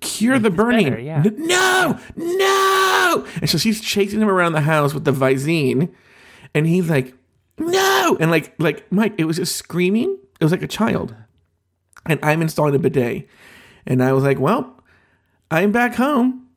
[0.00, 0.90] cure the burning.
[0.90, 1.22] better, yeah.
[1.36, 3.26] No, no.
[3.40, 5.90] And so she's chasing him around the house with the Visine,
[6.54, 7.14] and he's like,
[7.58, 10.18] no, and like, like Mike, it was just screaming.
[10.40, 11.14] It was like a child,
[12.08, 13.28] and I'm installing a bidet,
[13.86, 14.80] and I was like, well,
[15.50, 16.48] I'm back home.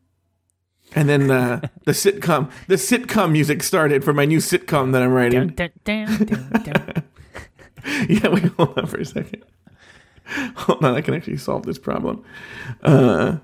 [0.95, 5.11] And then uh, the sitcom, the sitcom music started for my new sitcom that I'm
[5.11, 5.49] writing.
[5.49, 7.03] Dun, dun, dun,
[8.09, 9.43] yeah, wait, hold on for a second.
[10.55, 12.23] Hold on, I can actually solve this problem.
[12.83, 13.37] Uh,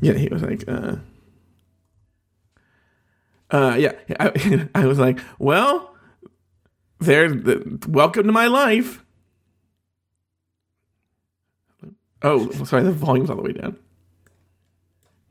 [0.00, 0.96] yeah, he was like, uh,
[3.50, 5.94] uh, yeah, I, I was like, well,
[6.98, 9.04] there, the, welcome to my life.
[12.22, 13.76] Oh, sorry, the volume's all the way down.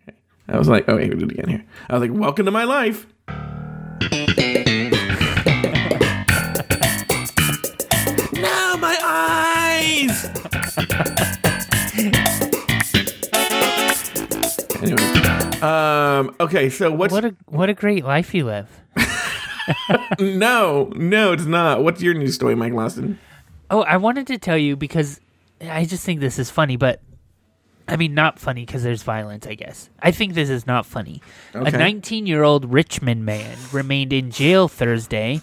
[0.08, 0.17] Okay.
[0.47, 1.65] I was like, oh, wait, we do it again here.
[1.89, 3.06] I was like, welcome to my life.
[8.34, 10.26] No, my eyes!
[14.82, 16.36] anyway, Um.
[16.39, 16.69] Okay.
[16.69, 18.69] So what's What a what a great life you live.
[20.19, 21.84] no, no, it's not.
[21.84, 23.19] What's your news story, Mike Lawson?
[23.69, 25.19] Oh, I wanted to tell you because
[25.62, 27.02] I just think this is funny, but
[27.88, 29.89] I mean, not funny because there's violence, I guess.
[30.02, 31.22] I think this is not funny.
[31.54, 35.41] A 19 year old Richmond man remained in jail Thursday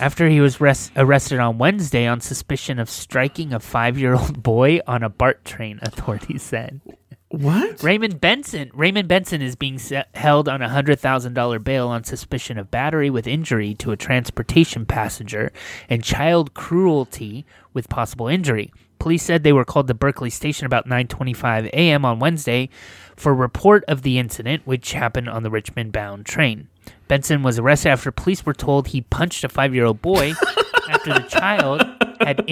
[0.00, 4.42] after he was res- arrested on Wednesday on suspicion of striking a five year old
[4.44, 6.80] boy on a BART train, authorities said.
[7.28, 7.82] What?
[7.82, 8.70] Raymond Benson.
[8.74, 12.70] Raymond Benson is being se- held on a hundred thousand dollar bail on suspicion of
[12.70, 15.50] battery with injury to a transportation passenger
[15.88, 18.70] and child cruelty with possible injury.
[19.02, 22.04] Police said they were called to Berkeley Station about 9:25 a.m.
[22.04, 22.68] on Wednesday
[23.16, 26.68] for a report of the incident, which happened on the Richmond-bound train.
[27.08, 30.34] Benson was arrested after police were told he punched a five-year-old boy
[30.88, 31.82] after the child
[32.20, 32.48] had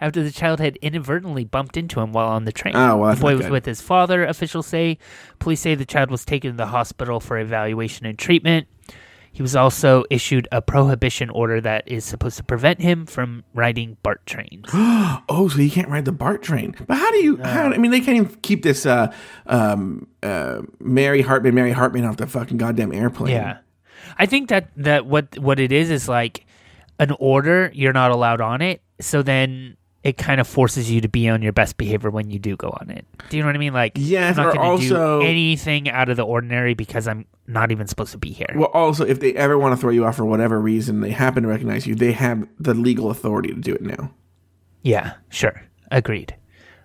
[0.00, 2.76] after the child had inadvertently bumped into him while on the train.
[2.76, 3.50] Oh, well, the boy was good.
[3.52, 4.98] with his father, officials say.
[5.40, 8.68] Police say the child was taken to the hospital for evaluation and treatment.
[9.34, 13.96] He was also issued a prohibition order that is supposed to prevent him from riding
[14.02, 14.70] BART trains.
[15.26, 16.74] Oh, so he can't ride the BART train.
[16.86, 17.36] But how do you?
[17.38, 19.12] How, I mean, they can't even keep this uh,
[19.46, 23.32] um, uh, Mary Hartman, Mary Hartman off the fucking goddamn airplane.
[23.32, 23.58] yeah.
[24.18, 26.46] I think that, that what what it is is like
[26.98, 28.82] an order, you're not allowed on it.
[29.00, 32.38] So then it kind of forces you to be on your best behavior when you
[32.38, 33.06] do go on it.
[33.30, 33.72] Do you know what I mean?
[33.72, 37.72] Like, Yes, I'm not going to do anything out of the ordinary because I'm not
[37.72, 38.52] even supposed to be here.
[38.54, 41.42] Well, also, if they ever want to throw you off for whatever reason, they happen
[41.44, 41.94] to recognize you.
[41.94, 44.12] They have the legal authority to do it now.
[44.82, 45.62] Yeah, sure.
[45.90, 46.36] Agreed.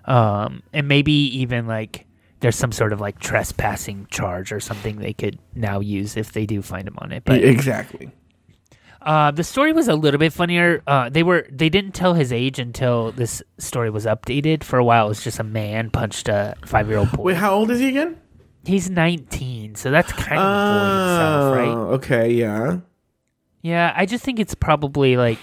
[0.05, 2.05] Um, and maybe even like
[2.39, 6.45] there's some sort of like trespassing charge or something they could now use if they
[6.45, 7.25] do find him on it.
[7.25, 8.11] But exactly.
[9.01, 10.83] Uh, the story was a little bit funnier.
[10.85, 14.63] Uh, they were they didn't tell his age until this story was updated.
[14.63, 17.23] For a while, it was just a man punched a five year old boy.
[17.23, 18.19] Wait, how old is he again?
[18.65, 21.67] He's 19, so that's kind of boy himself, right?
[21.69, 22.79] Oh, okay, yeah.
[23.61, 25.39] Yeah, I just think it's probably like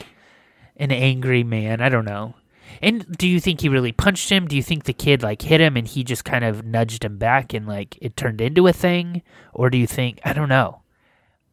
[0.76, 1.80] an angry man.
[1.80, 2.34] I don't know.
[2.82, 4.46] And do you think he really punched him?
[4.46, 7.16] Do you think the kid like hit him and he just kind of nudged him
[7.16, 9.22] back and like it turned into a thing?
[9.54, 10.82] Or do you think I don't know.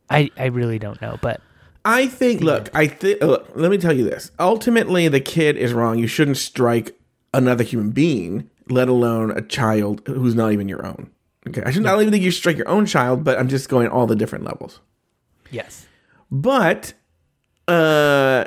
[0.09, 1.39] I I really don't know, but
[1.85, 2.41] I think.
[2.41, 3.21] Look, I think.
[3.21, 4.31] Look, let me tell you this.
[4.39, 5.99] Ultimately, the kid is wrong.
[5.99, 6.97] You shouldn't strike
[7.33, 11.09] another human being, let alone a child who's not even your own.
[11.47, 13.67] Okay, I should not even think you should strike your own child, but I'm just
[13.67, 14.79] going all the different levels.
[15.51, 15.85] yes.
[16.31, 16.93] But,
[17.67, 18.45] uh,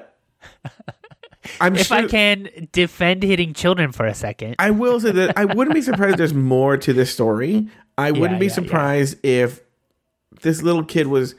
[1.61, 1.99] I'm If sure.
[1.99, 4.57] I can defend hitting children for a second.
[4.59, 7.69] I will say that I wouldn't be surprised if there's more to this story.
[7.99, 8.55] I wouldn't be yeah, yeah.
[8.55, 9.61] surprised if
[10.43, 11.35] this little kid was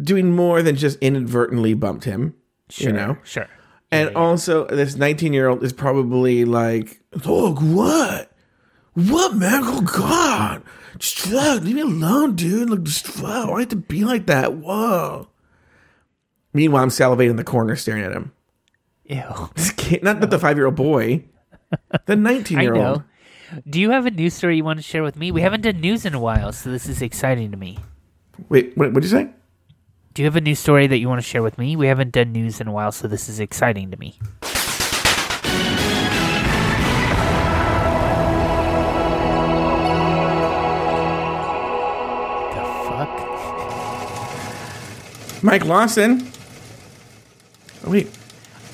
[0.00, 2.34] doing more than just inadvertently bumped him.
[2.70, 3.18] sure, You know?
[3.24, 3.46] Sure.
[3.90, 8.32] And also, this 19 year old is probably like, Look, what?
[8.94, 9.60] What, man?
[9.64, 10.62] Oh, God.
[10.98, 12.70] Just fuck, leave me alone, dude.
[12.70, 13.50] Like, just fuck.
[13.50, 14.54] Why have to be like that?
[14.54, 15.28] Whoa.
[16.52, 18.32] Meanwhile, I'm salivating in the corner staring at him.
[19.06, 19.50] Ew.
[19.76, 21.24] Kid, not the five year old boy,
[22.06, 22.86] the 19 I year know.
[22.86, 23.02] old.
[23.68, 25.30] Do you have a news story you want to share with me?
[25.30, 27.78] We haven't done news in a while, so this is exciting to me.
[28.48, 29.30] Wait, what did you say?
[30.14, 31.74] Do you have a news story that you want to share with me?
[31.74, 34.16] We haven't done news in a while, so this is exciting to me.
[34.42, 34.48] The
[42.86, 43.10] fuck?
[45.42, 46.30] Mike Lawson.
[47.84, 48.16] Oh, wait,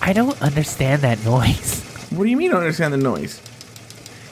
[0.02, 1.82] I don't understand that noise.
[2.10, 3.40] what do you mean I don't understand the noise?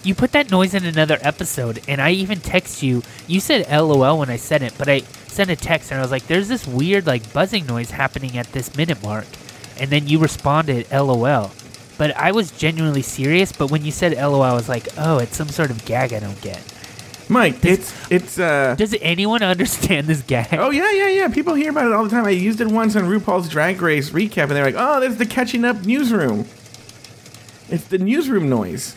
[0.04, 3.02] You put that noise in another episode, and I even text you.
[3.26, 6.10] You said LOL when I said it, but I sent a text and I was
[6.10, 9.26] like, "There's this weird like buzzing noise happening at this minute mark,"
[9.78, 11.50] and then you responded LOL.
[11.98, 13.50] But I was genuinely serious.
[13.52, 16.20] But when you said LOL, I was like, "Oh, it's some sort of gag I
[16.20, 16.62] don't get."
[17.30, 20.48] Mike, it's, it's, uh, Does anyone understand this gag?
[20.54, 21.28] oh, yeah, yeah, yeah.
[21.28, 22.24] People hear about it all the time.
[22.24, 25.26] I used it once on RuPaul's Drag Race recap, and they're like, oh, that's the
[25.26, 26.46] catching up newsroom.
[27.68, 28.96] It's the newsroom noise.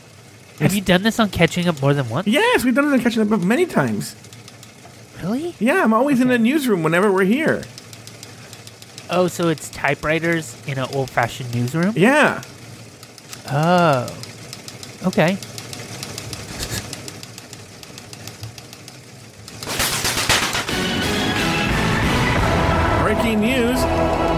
[0.62, 2.28] Have you done this on catching up more than once?
[2.28, 4.16] Yes, we've done it on catching up many times.
[5.20, 5.56] Really?
[5.58, 7.64] Yeah, I'm always in the newsroom whenever we're here.
[9.10, 11.94] Oh, so it's typewriters in an old-fashioned newsroom?
[11.96, 12.44] Yeah.
[13.52, 14.06] Oh.
[15.08, 15.38] Okay.
[23.02, 23.82] Breaking news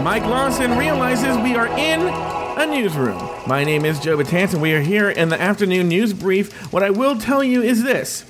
[0.04, 3.18] Mike Lawson realizes we are in a newsroom.
[3.48, 6.72] My name is Joe Batanz, and we are here in the afternoon news brief.
[6.72, 8.26] What I will tell you is this.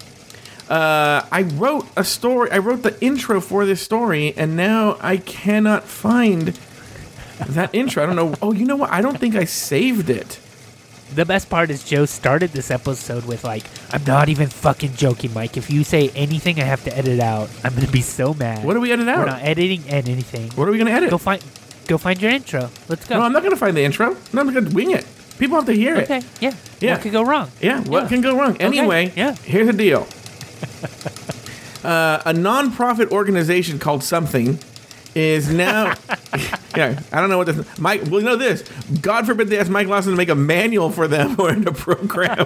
[0.69, 5.17] Uh, I wrote a story, I wrote the intro for this story, and now I
[5.17, 6.57] cannot find
[7.49, 8.03] that intro.
[8.03, 8.33] I don't know.
[8.41, 8.91] Oh, you know what?
[8.91, 10.39] I don't think I saved it.
[11.13, 15.31] the best part is Joe started this episode with like, "I'm not even fucking joking,
[15.33, 15.57] Mike.
[15.57, 17.49] If you say anything, I have to edit out.
[17.63, 20.49] I'm gonna be so mad." What are we edit We're not editing and anything.
[20.55, 21.11] What are we gonna edit?
[21.11, 21.43] Go find,
[21.87, 22.69] go find your intro.
[22.87, 23.17] Let's go.
[23.17, 24.15] no, I'm not gonna find the intro.
[24.33, 25.05] No, I'm gonna wing it.
[25.39, 26.03] People have to hear it.
[26.09, 26.93] okay, yeah, Yeah.
[26.93, 27.49] What could go wrong?
[27.61, 28.09] Yeah, what Yeah.
[28.09, 28.55] can go wrong?
[28.57, 29.35] Anyway, yeah.
[29.35, 30.07] here's the deal.
[31.83, 34.59] uh, a non-profit organization called something
[35.15, 35.93] is now.
[36.75, 37.77] yeah, I don't know what this.
[37.79, 38.63] Mike, well, you know this.
[39.01, 41.71] God forbid they ask Mike Lawson to make a manual for them or in a
[41.71, 42.37] program.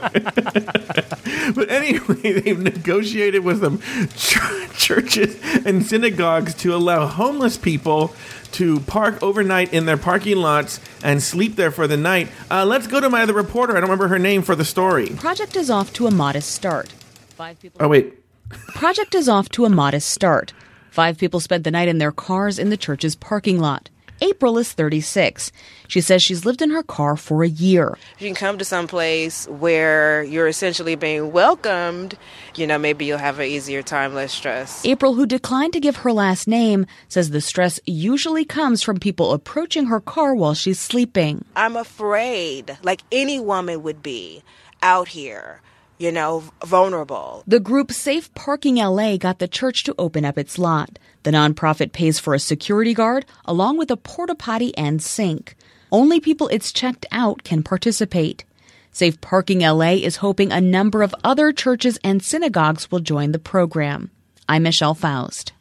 [1.55, 3.79] but anyway, they've negotiated with some
[4.15, 8.13] ch- churches and synagogues to allow homeless people
[8.53, 12.29] to park overnight in their parking lots and sleep there for the night.
[12.49, 13.73] Uh, let's go to my other reporter.
[13.73, 15.09] I don't remember her name for the story.
[15.09, 16.91] Project is off to a modest start.
[17.29, 17.79] Five people.
[17.83, 18.13] Oh wait,
[18.49, 20.53] Project is off to a modest start.
[20.89, 23.89] Five people spent the night in their cars in the church's parking lot.
[24.21, 25.51] April is 36.
[25.87, 27.97] She says she's lived in her car for a year.
[28.19, 32.17] you can come to some place where you're essentially being welcomed,
[32.55, 34.85] you know, maybe you'll have an easier time, less stress.
[34.85, 39.31] April, who declined to give her last name, says the stress usually comes from people
[39.33, 41.45] approaching her car while she's sleeping.
[41.55, 44.43] I'm afraid, like any woman would be
[44.81, 45.61] out here,
[45.97, 47.43] you know, vulnerable.
[47.47, 50.99] The group Safe Parking LA got the church to open up its lot.
[51.27, 55.57] The nonprofit pays for a security guard along with a porta potty and sink.
[55.91, 58.45] Only people it's checked out can participate.
[58.93, 63.39] Safe Parking LA is hoping a number of other churches and synagogues will join the
[63.39, 64.09] program.
[64.47, 65.51] I'm Michelle Faust.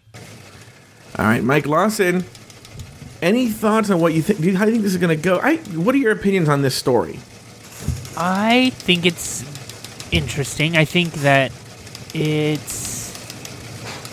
[1.18, 2.22] All right, Mike Lawson.
[3.20, 4.40] Any thoughts on what you think?
[4.40, 5.40] do you- How do you think this is going to go?
[5.42, 5.56] I.
[5.74, 7.18] What are your opinions on this story?
[8.16, 9.42] I think it's
[10.12, 10.76] interesting.
[10.76, 11.50] I think that
[12.14, 12.95] it's.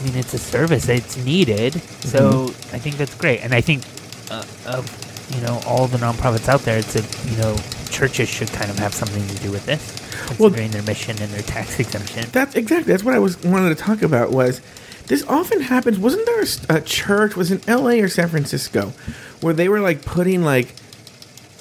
[0.04, 0.90] I mean, it's a service.
[0.90, 1.76] It's needed.
[2.04, 3.40] So I think that's great.
[3.42, 3.84] And I think
[4.30, 4.86] uh, of
[5.34, 7.56] you know all the nonprofits out there, it's a you know
[7.90, 9.96] churches should kind of have something to do with this,
[10.40, 12.26] Well- considering their mission and their tax exemption.
[12.34, 12.92] That's exactly.
[12.92, 14.32] That's what I was wanted to talk about.
[14.32, 14.60] Was
[15.08, 15.98] this often happens?
[16.00, 16.44] Wasn't there
[16.78, 17.36] a church?
[17.38, 18.02] Was in L.A.
[18.02, 18.92] or San Francisco,
[19.40, 20.76] where they were like putting like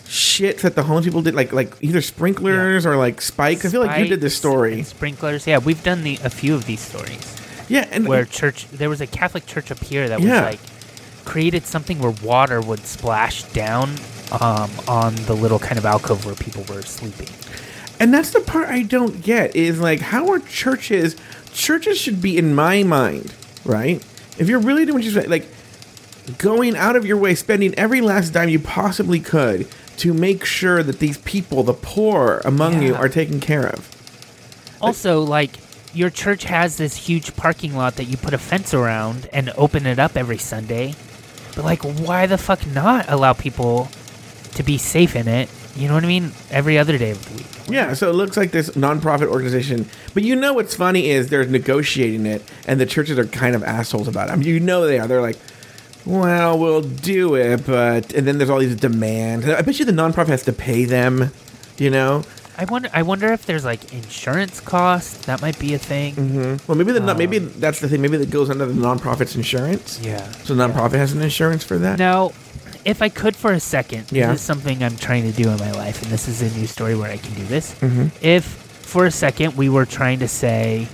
[0.08, 3.64] shit that the homeless people did, like like either sprinklers or like spikes.
[3.64, 4.82] I feel like you did this story.
[4.82, 5.46] sprinklers.
[5.46, 7.38] Yeah, we've done the a few of these stories.
[7.72, 10.44] Yeah, and where church there was a Catholic church up here that Yeah.
[10.44, 10.60] was like
[11.24, 13.90] created something where water would splash down
[14.40, 17.28] um, on the little kind of alcove where people were sleeping.
[18.00, 21.16] And that's the part I don't get is like how are churches
[21.52, 24.04] churches should be in my mind, right?
[24.38, 25.46] If you're really doing just like
[26.38, 29.66] going out of your way, spending every last dime you possibly could
[29.98, 33.88] to make sure that these people, the poor among you, are taken care of.
[34.80, 35.58] Also, like
[35.94, 39.86] your church has this huge parking lot that you put a fence around and open
[39.86, 40.94] it up every Sunday.
[41.54, 43.88] But like why the fuck not allow people
[44.54, 45.50] to be safe in it?
[45.74, 46.32] You know what I mean?
[46.50, 47.46] Every other day of the week.
[47.68, 49.88] Yeah, so it looks like this nonprofit organization.
[50.12, 53.62] But you know what's funny is they're negotiating it, and the churches are kind of
[53.62, 54.32] assholes about it.
[54.32, 55.06] I mean, you know they are.
[55.06, 55.38] They're like,
[56.04, 58.12] well, we'll do it, but.
[58.12, 59.48] And then there's all these demands.
[59.48, 61.30] I bet you the nonprofit has to pay them,
[61.78, 62.24] you know?
[62.58, 65.24] I wonder I wonder if there's like insurance costs.
[65.26, 66.58] That might be a thing.
[66.66, 68.02] Well, maybe the non maybe that's the thing.
[68.02, 69.98] Maybe that goes under the nonprofit's insurance.
[70.02, 70.24] Yeah.
[70.44, 71.98] So the nonprofit has an insurance for that.
[71.98, 72.32] Now,
[72.84, 74.30] if I could for a second, Yeah.
[74.32, 76.66] this is something I'm trying to do in my life, and this is a new
[76.66, 77.74] story where I can do this.
[77.80, 78.06] Mm-hmm.
[78.20, 80.88] If for a second we were trying to say,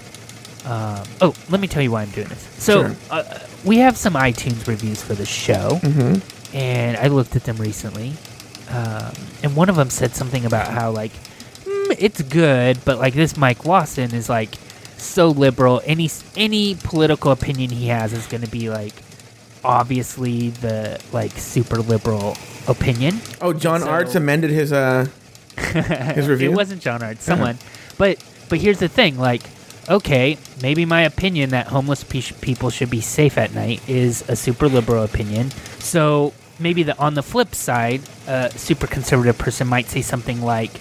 [0.65, 2.47] um, oh, let me tell you why I'm doing this.
[2.59, 2.97] So Sure.
[3.11, 3.25] uh,
[3.65, 6.57] we have some iTunes reviews for the show, Mm-hmm.
[6.57, 8.13] and I looked at them recently,
[8.71, 11.11] um, and one of them said something about how like
[11.99, 14.55] it's good, but like this Mike Lawson is like
[14.97, 15.81] so liberal.
[15.85, 18.95] Any any political opinion he has is going to be like
[19.65, 22.37] obviously the like super liberal
[22.67, 23.21] opinion.
[23.41, 25.07] Oh, John So- Arts amended his uh
[25.57, 26.51] his review.
[26.53, 27.59] It wasn't John Arts, someone.
[27.97, 29.43] But but here's the thing, like
[29.89, 34.37] okay, maybe my opinion that homeless pe- people should be safe at night is a
[34.37, 35.51] super liberal opinion.
[35.79, 40.73] So maybe the on the flip side, a super conservative person might say something like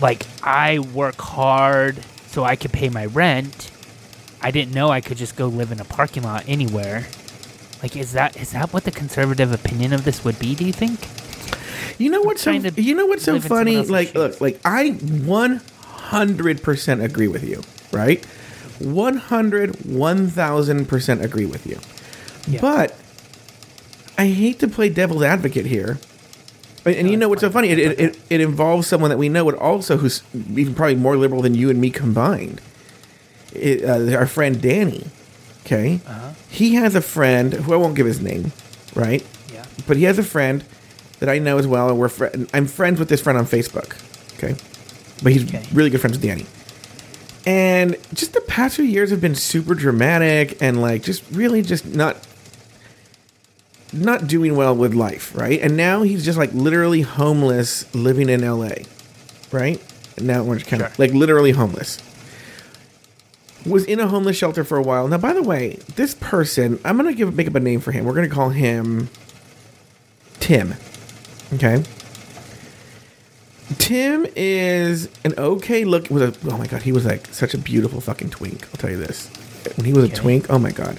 [0.00, 3.70] like I work hard so I could pay my rent.
[4.40, 7.06] I didn't know I could just go live in a parking lot anywhere.
[7.82, 10.72] Like is that is that what the conservative opinion of this would be, do you
[10.72, 11.00] think?
[11.98, 13.86] You know what's so you know what's so live in someone funny?
[13.86, 18.24] Like look, like I 100% agree with you, right?
[18.78, 21.78] 100 1000% agree with you.
[22.50, 22.60] Yeah.
[22.60, 22.94] But
[24.16, 25.98] I hate to play devil's advocate here.
[26.84, 27.68] And, and you know what's so funny?
[27.68, 31.16] It, it, it, it involves someone that we know, but also who's even probably more
[31.16, 32.60] liberal than you and me combined.
[33.52, 35.06] It, uh, our friend Danny.
[35.66, 36.30] Okay, Uh-huh.
[36.48, 38.52] he has a friend who I won't give his name,
[38.94, 39.24] right?
[39.52, 39.64] Yeah.
[39.86, 40.64] But he has a friend
[41.18, 43.94] that I know as well, and we're fri I'm friends with this friend on Facebook.
[44.38, 44.56] Okay,
[45.22, 45.62] but he's Okay.
[45.74, 46.46] really good friends with Danny.
[47.46, 51.84] And just the past few years have been super dramatic and like just really just
[51.86, 52.16] not
[53.92, 55.60] not doing well with life, right?
[55.60, 58.84] And now he's just like literally homeless living in LA,
[59.52, 59.80] right?
[60.20, 60.92] Now Orange County, Sure.
[60.98, 61.98] like literally homeless.
[63.66, 65.06] Was in a homeless shelter for a while.
[65.08, 68.04] Now, by the way, this person, I'm gonna give make up a name for him.
[68.06, 69.10] We're gonna call him
[70.40, 70.74] Tim.
[71.54, 71.82] Okay.
[73.78, 77.58] Tim is an okay look with a oh my god, he was like such a
[77.58, 78.64] beautiful fucking twink.
[78.66, 79.28] I'll tell you this.
[79.76, 80.98] When he was a twink, oh my god.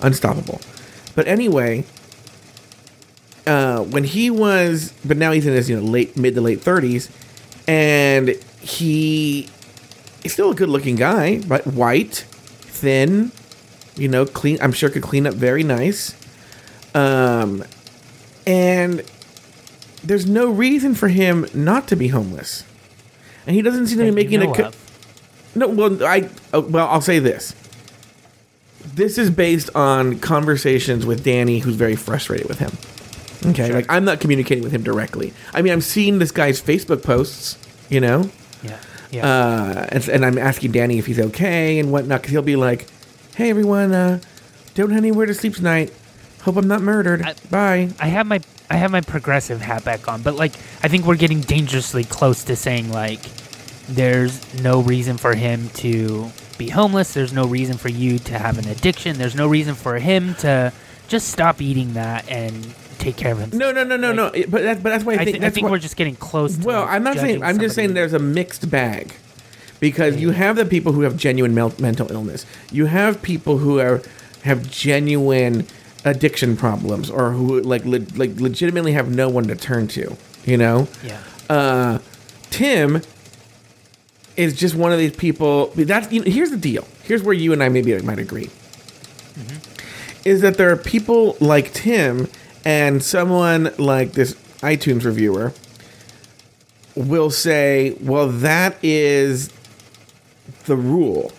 [0.00, 0.60] Unstoppable.
[1.14, 1.84] But anyway,
[3.46, 6.60] uh, when he was, but now he's in his you know late mid to late
[6.60, 7.10] thirties,
[7.66, 8.30] and
[8.60, 9.48] he
[10.22, 13.32] he's still a good looking guy, but white, thin,
[13.96, 14.58] you know, clean.
[14.60, 16.14] I'm sure could clean up very nice.
[16.94, 17.64] Um,
[18.46, 19.02] and
[20.04, 22.64] there's no reason for him not to be homeless,
[23.46, 24.56] and he doesn't seem to be that you making know a.
[24.56, 24.70] Co-
[25.54, 27.54] no, well, I uh, well, I'll say this.
[28.84, 32.72] This is based on conversations with Danny, who's very frustrated with him.
[33.46, 35.32] Okay, like I'm not communicating with him directly.
[35.52, 38.30] I mean, I'm seeing this guy's Facebook posts, you know,
[38.62, 38.78] Yeah.
[39.10, 39.26] Yeah.
[39.26, 42.86] uh, and, and I'm asking Danny if he's okay and whatnot, because he'll be like,
[43.36, 44.20] "Hey, everyone, uh,
[44.74, 45.92] don't have anywhere to sleep tonight.
[46.42, 47.22] Hope I'm not murdered.
[47.22, 48.40] I- Bye." I have my
[48.70, 52.44] I have my progressive hat back on, but like I think we're getting dangerously close
[52.44, 53.20] to saying like
[53.88, 57.12] there's no reason for him to be homeless.
[57.12, 59.18] There's no reason for you to have an addiction.
[59.18, 60.72] There's no reason for him to
[61.08, 62.54] just stop eating that and
[63.02, 63.58] take care of himself.
[63.60, 64.30] No, no, no, no, no.
[64.48, 65.96] But that's but that's why I I, think thi- I that's think why- we're just
[65.96, 66.56] getting close.
[66.56, 67.42] to Well, like, I'm not saying.
[67.42, 69.12] I'm just saying there's a mixed bag
[69.80, 72.46] because you have the people who have genuine mel- mental illness.
[72.70, 74.00] You have people who are
[74.44, 75.66] have genuine
[76.04, 80.16] addiction problems or who like le- like legitimately have no one to turn to.
[80.44, 80.88] You know.
[81.04, 81.20] yeah.
[81.50, 81.98] Uh,
[82.50, 83.02] Tim
[84.36, 85.66] is just one of these people.
[85.76, 86.86] That's you know, here's the deal.
[87.04, 88.48] Here's where you and I maybe might agree.
[90.24, 92.28] Is that there are people like Tim
[92.64, 95.52] and someone like this iTunes reviewer
[96.94, 99.50] will say, "Well, that is
[100.66, 101.32] the rule,"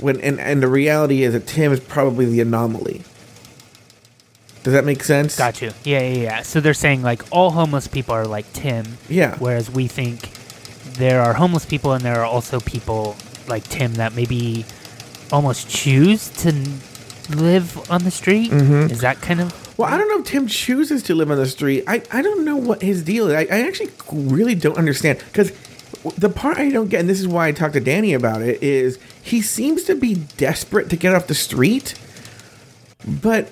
[0.00, 3.02] when and and the reality is that Tim is probably the anomaly.
[4.62, 5.36] Does that make sense?
[5.36, 5.72] Got you.
[5.84, 6.42] Yeah, yeah, yeah.
[6.42, 8.98] So they're saying like all homeless people are like Tim.
[9.08, 9.36] Yeah.
[9.38, 10.30] Whereas we think
[10.94, 13.16] there are homeless people and there are also people
[13.48, 14.64] like Tim that maybe
[15.32, 16.52] almost choose to
[17.30, 18.52] live on the street.
[18.52, 18.92] Mm-hmm.
[18.92, 21.46] Is that kind of Well, I don't know if Tim chooses to live on the
[21.46, 21.84] street.
[21.86, 23.34] I, I don't know what his deal is.
[23.34, 25.52] I, I actually really don't understand because
[26.16, 28.62] the part I don't get, and this is why I talked to Danny about it,
[28.62, 31.94] is he seems to be desperate to get off the street,
[33.06, 33.50] but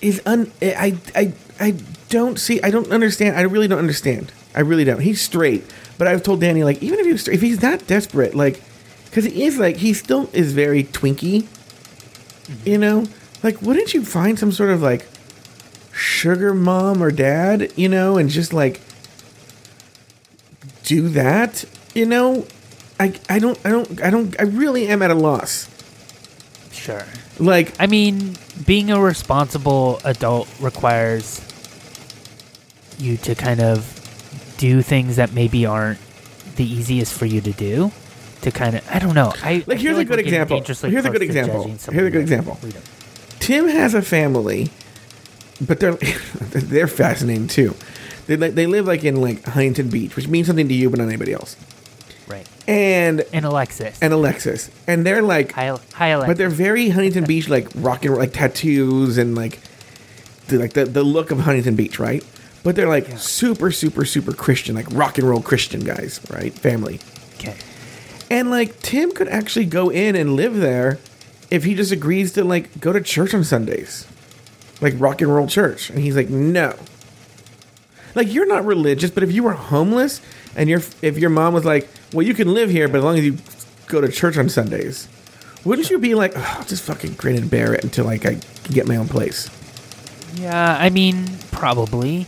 [0.00, 0.52] is un.
[0.62, 1.74] I I I
[2.08, 2.60] don't see.
[2.62, 3.36] I don't understand.
[3.36, 4.32] I really don't understand.
[4.54, 5.00] I really don't.
[5.00, 5.64] He's straight,
[5.98, 8.62] but I've told Danny like even if he's straight, if he's that desperate, like
[9.06, 11.46] because he is like he still is very twinky
[12.64, 13.06] you know
[13.42, 15.06] like wouldn't you find some sort of like
[15.92, 18.80] sugar mom or dad you know and just like
[20.84, 21.64] do that
[21.94, 22.46] you know
[23.00, 25.68] i i don't i don't i don't i really am at a loss
[26.72, 27.04] sure?
[27.38, 31.40] like I mean, being a responsible adult requires
[32.98, 33.92] you to kind of
[34.58, 35.98] do things that maybe aren't
[36.56, 37.92] the easiest for you to do.
[38.42, 39.32] To kind of, I don't know.
[39.42, 40.88] I Like, I here's a good we're getting example.
[40.88, 41.64] Here's a good example.
[41.64, 42.58] Here's a good example.
[43.46, 44.70] Tim has a family,
[45.60, 45.92] but they're
[46.50, 47.74] they're fascinating too.
[48.26, 50.98] They li- they live like in like Huntington Beach, which means something to you, but
[50.98, 51.56] not anybody else.
[52.26, 52.48] Right.
[52.66, 53.98] And And Alexis.
[54.02, 56.30] and Alexis, and they're like hi, hi Alexis.
[56.30, 59.60] But they're very Huntington Beach, like rock and roll, like tattoos and like
[60.48, 62.24] the, like the, the look of Huntington Beach, right?
[62.64, 66.52] But they're like super, super, super Christian, like rock and roll Christian guys, right?
[66.52, 66.98] Family.
[67.36, 67.54] okay.
[68.28, 70.98] And like Tim could actually go in and live there
[71.50, 74.06] if he just agrees to like go to church on Sundays,
[74.80, 75.90] like rock and roll church.
[75.90, 76.76] And he's like, no.
[78.14, 80.20] Like you're not religious, but if you were homeless
[80.56, 83.18] and your if your mom was like, well, you can live here, but as long
[83.18, 83.36] as you
[83.86, 85.08] go to church on Sundays,
[85.64, 88.34] wouldn't you be like, oh, I'll just fucking grin and bear it until like I
[88.34, 89.50] can get my own place?
[90.34, 92.26] Yeah, I mean, probably.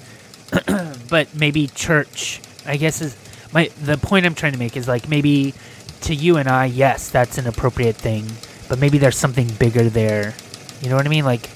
[1.08, 3.16] but maybe church, I guess is
[3.52, 5.54] my the point I'm trying to make is like maybe
[6.02, 8.26] to you and I, yes, that's an appropriate thing,
[8.68, 10.34] but maybe there's something bigger there.
[10.82, 11.24] You know what I mean?
[11.24, 11.48] Like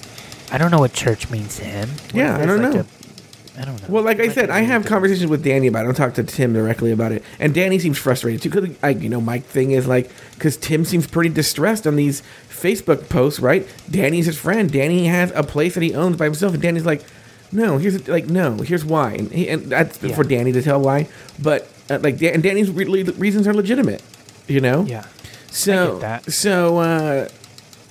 [0.50, 1.88] I don't know what church means to him.
[1.88, 2.80] What Yeah, I don't like, know.
[2.80, 2.86] a-
[3.60, 3.88] I don't know.
[3.90, 5.82] Well, like I said, I have conversations with Danny about it.
[5.82, 8.48] I don't talk to Tim directly about it, and Danny seems frustrated too.
[8.48, 12.22] Because, I, you know, my thing is like, because Tim seems pretty distressed on these
[12.48, 13.68] Facebook posts, right?
[13.90, 14.72] Danny's his friend.
[14.72, 17.02] Danny has a place that he owns by himself, and Danny's like,
[17.52, 20.14] no, here's like, no, here's why, and, he, and that's Yeah.
[20.14, 21.08] for Danny to tell why.
[21.38, 24.02] But uh, like Dan- and Danny's re- reasons are legitimate.
[24.48, 24.86] You know.
[24.86, 25.04] Yeah.
[25.52, 27.28] So so uh,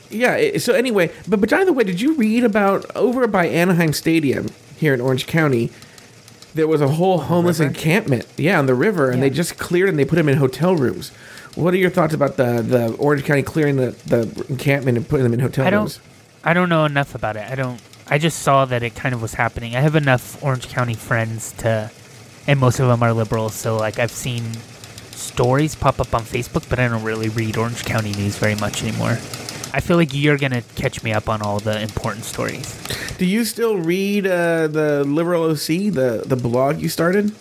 [0.10, 0.58] yeah.
[0.58, 4.48] So anyway, but but by the way, did you read about over by Anaheim Stadium
[4.78, 5.72] here in Orange County?
[6.54, 9.98] There was a whole homeless encampment, yeah, on the river, and they just cleared and
[9.98, 11.12] they put them in hotel rooms.
[11.56, 15.24] What are your thoughts about the the Orange County clearing the, the encampment and putting
[15.24, 15.82] them in hotel I don't.
[15.82, 16.00] rooms?
[16.44, 17.50] I don't know enough about it.
[17.50, 17.80] I don't.
[18.08, 19.76] I just saw that it kind of was happening.
[19.76, 21.90] I have enough Orange County friends to,
[22.48, 23.54] and most of them are liberals.
[23.54, 24.44] So like I've seen
[25.22, 28.84] stories pop up on Facebook, but I don't really read Orange County news very much
[28.84, 29.18] anymore.
[29.74, 32.76] I feel like you're gonna catch me up on all the important stories.
[33.18, 37.34] Do you still read uh, the Liberal OC, the the blog you started?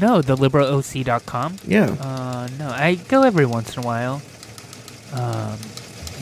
[0.00, 1.56] No, the liberaloc.com.
[1.66, 1.96] Yeah.
[2.00, 4.22] Uh, no, I go every once in a while.
[5.12, 5.58] Um,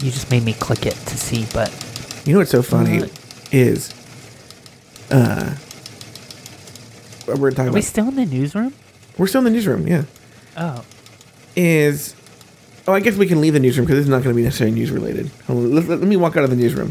[0.01, 1.71] you just made me click it to see, but
[2.25, 3.03] You know what's so funny
[3.53, 3.93] is,
[5.11, 5.55] uh,
[7.27, 7.85] we're talking are we about.
[7.85, 8.73] still in the newsroom?
[9.19, 9.87] We're still in the newsroom.
[9.87, 10.05] Yeah.
[10.59, 10.85] Oh,
[11.55, 12.17] Is
[12.89, 14.75] oh, I guess we can leave the newsroom because it's not going to be necessarily
[14.75, 15.31] news related.
[15.49, 16.91] Let, let, let me walk out of the newsroom.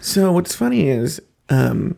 [0.00, 1.96] So what's funny is, um,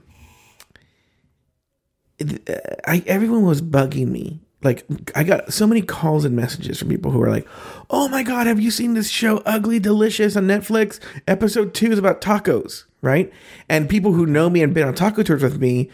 [2.20, 2.54] uh,
[2.86, 4.40] I everyone was bugging me.
[4.62, 4.84] Like
[5.14, 7.48] I got so many calls and messages from people who are like,
[7.88, 11.00] "Oh my god, have you seen this show Ugly Delicious on Netflix?
[11.26, 13.32] Episode 2 is about tacos." Right?
[13.70, 15.90] And people who know me and been on taco tours with me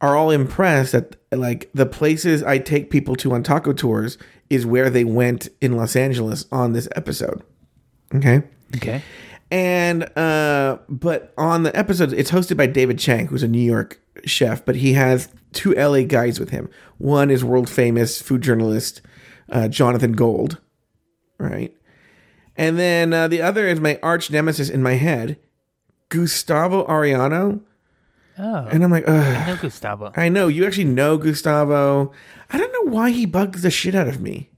[0.00, 4.18] are all impressed that like the places I take people to on taco tours
[4.48, 7.42] is where they went in Los Angeles on this episode.
[8.14, 8.42] Okay?
[8.76, 9.02] okay.
[9.50, 14.00] And uh but on the episode it's hosted by David Chang, who's a New York
[14.24, 16.68] chef, but he has two LA guys with him.
[16.98, 19.00] One is world famous food journalist
[19.50, 20.58] uh, Jonathan Gold,
[21.38, 21.74] right?
[22.56, 25.38] And then uh, the other is my arch nemesis in my head,
[26.08, 27.60] Gustavo Arellano.
[28.38, 30.12] Oh, And I'm like, I know Gustavo.
[30.16, 32.12] I know you actually know Gustavo.
[32.50, 34.50] I don't know why he bugs the shit out of me.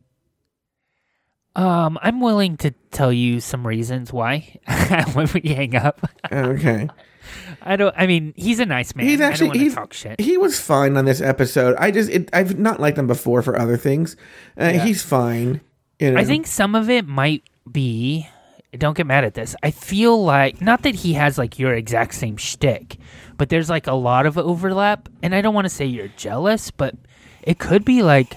[1.57, 4.57] Um, I'm willing to tell you some reasons why
[5.15, 6.09] when we hang up.
[6.31, 6.89] Okay.
[7.63, 7.95] I don't.
[7.97, 9.07] I mean, he's a nice man.
[9.07, 10.21] He's I actually don't he's, talk shit.
[10.21, 11.77] he was fine on this episode.
[11.79, 14.17] I just it, I've not liked him before for other things.
[14.59, 14.85] Uh, Yeah.
[14.85, 15.61] He's fine.
[15.99, 16.21] You know?
[16.21, 18.29] I think some of it might be.
[18.73, 19.57] Don't get mad at this.
[19.63, 22.99] I feel like not that he has like your exact same shtick,
[23.37, 26.71] but there's like a lot of overlap, and I don't want to say you're jealous,
[26.71, 26.95] but
[27.43, 28.37] it could be like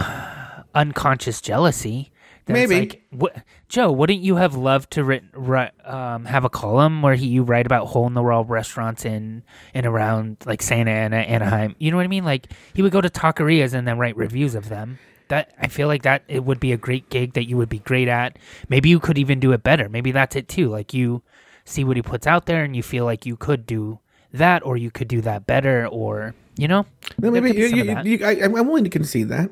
[0.74, 2.10] unconscious jealousy.
[2.46, 2.80] Maybe.
[2.80, 3.36] like, what,
[3.68, 7.42] Joe, wouldn't you have loved to writ, ri- um, have a column where he, you
[7.44, 11.76] write about hole in the wall restaurants in and around like Santa Ana, Anaheim?
[11.78, 12.24] You know what I mean?
[12.24, 14.98] Like he would go to taquerias and then write reviews of them.
[15.30, 17.78] That I feel like that it would be a great gig that you would be
[17.78, 18.38] great at.
[18.68, 19.88] Maybe you could even do it better.
[19.88, 20.68] Maybe that's it too.
[20.68, 21.22] Like you
[21.64, 24.00] see what he puts out there and you feel like you could do
[24.32, 26.86] that or you could do that better or you know
[27.18, 29.50] No, maybe you, you, you, I, I'm willing to concede that.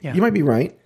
[0.00, 0.14] Yeah.
[0.14, 0.78] You might be right.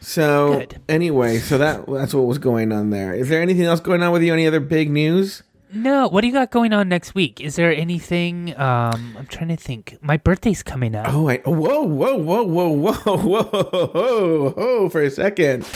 [0.00, 0.80] So Good.
[0.88, 3.14] anyway, so that that's what was going on there.
[3.14, 4.32] Is there anything else going on with you?
[4.32, 5.42] Any other big news?
[5.72, 7.40] No, what do you got going on next week?
[7.40, 8.50] Is there anything?
[8.58, 9.98] Um, I'm trying to think.
[10.00, 11.12] My birthday's coming up.
[11.12, 15.66] Oh, I, oh, whoa, whoa, whoa, whoa, whoa, whoa, whoa, whoa, for a second.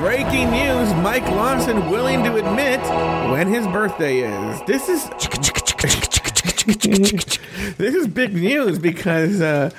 [0.00, 2.80] Breaking news Mike Lawson willing to admit
[3.30, 4.60] when his birthday is.
[4.66, 5.08] This is.
[7.76, 9.70] this is big news because uh,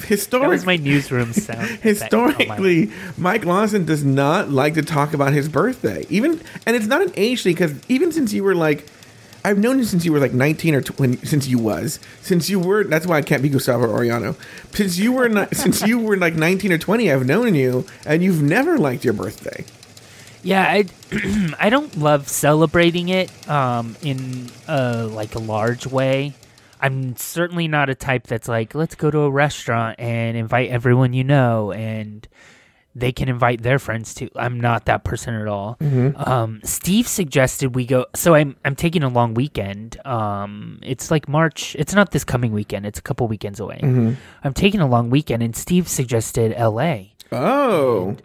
[0.00, 0.54] that historically.
[0.54, 1.68] was my newsroom sound.
[1.80, 6.06] Historically, Mike Lawson does not like to talk about his birthday.
[6.08, 8.86] Even and it's not an age thing because even since you were like,
[9.44, 11.24] I've known you since you were like nineteen or twenty.
[11.24, 12.84] Since you was since you were.
[12.84, 14.36] That's why I can't be Gustavo Arellano.
[14.74, 18.22] Since you were not, since you were like nineteen or twenty, I've known you, and
[18.22, 19.64] you've never liked your birthday.
[20.42, 20.86] Yeah, I,
[21.60, 26.34] I don't love celebrating it um, in a like a large way.
[26.80, 31.12] I'm certainly not a type that's like, let's go to a restaurant and invite everyone
[31.12, 32.26] you know, and
[32.94, 34.28] they can invite their friends too.
[34.34, 35.76] I'm not that person at all.
[36.16, 38.06] Um, Steve suggested we go.
[38.16, 40.04] So I'm I'm taking a long weekend.
[40.06, 41.76] Um, it's like March.
[41.78, 42.86] It's not this coming weekend.
[42.86, 43.78] It's a couple weekends away.
[44.42, 48.16] I'm taking a long weekend, and Steve suggested L.A Oh,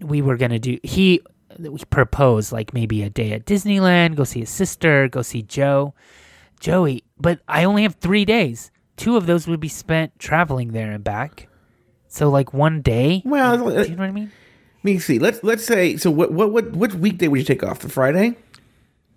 [0.00, 1.20] we were gonna do he
[1.58, 5.94] we proposed like maybe a day at Disneyland, go see his sister, go see Joe,
[6.58, 7.04] Joey.
[7.18, 8.70] But I only have three days.
[8.96, 11.48] Two of those would be spent traveling there and back.
[12.08, 13.22] So like one day.
[13.24, 13.56] well.
[13.56, 14.32] do you know what I mean?
[14.78, 15.18] Let me see.
[15.18, 15.96] Let's let's say.
[15.96, 17.80] So what what what what weekday would you take off?
[17.80, 18.36] The Friday.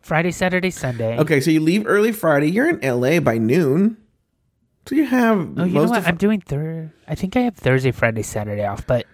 [0.01, 1.17] Friday, Saturday, Sunday.
[1.19, 2.49] Okay, so you leave early Friday.
[2.49, 3.19] You're in L.A.
[3.19, 3.97] by noon.
[4.87, 6.07] So you have Oh, you know what?
[6.07, 6.91] I'm doing thir.
[7.07, 9.05] I think I have Thursday, Friday, Saturday off, but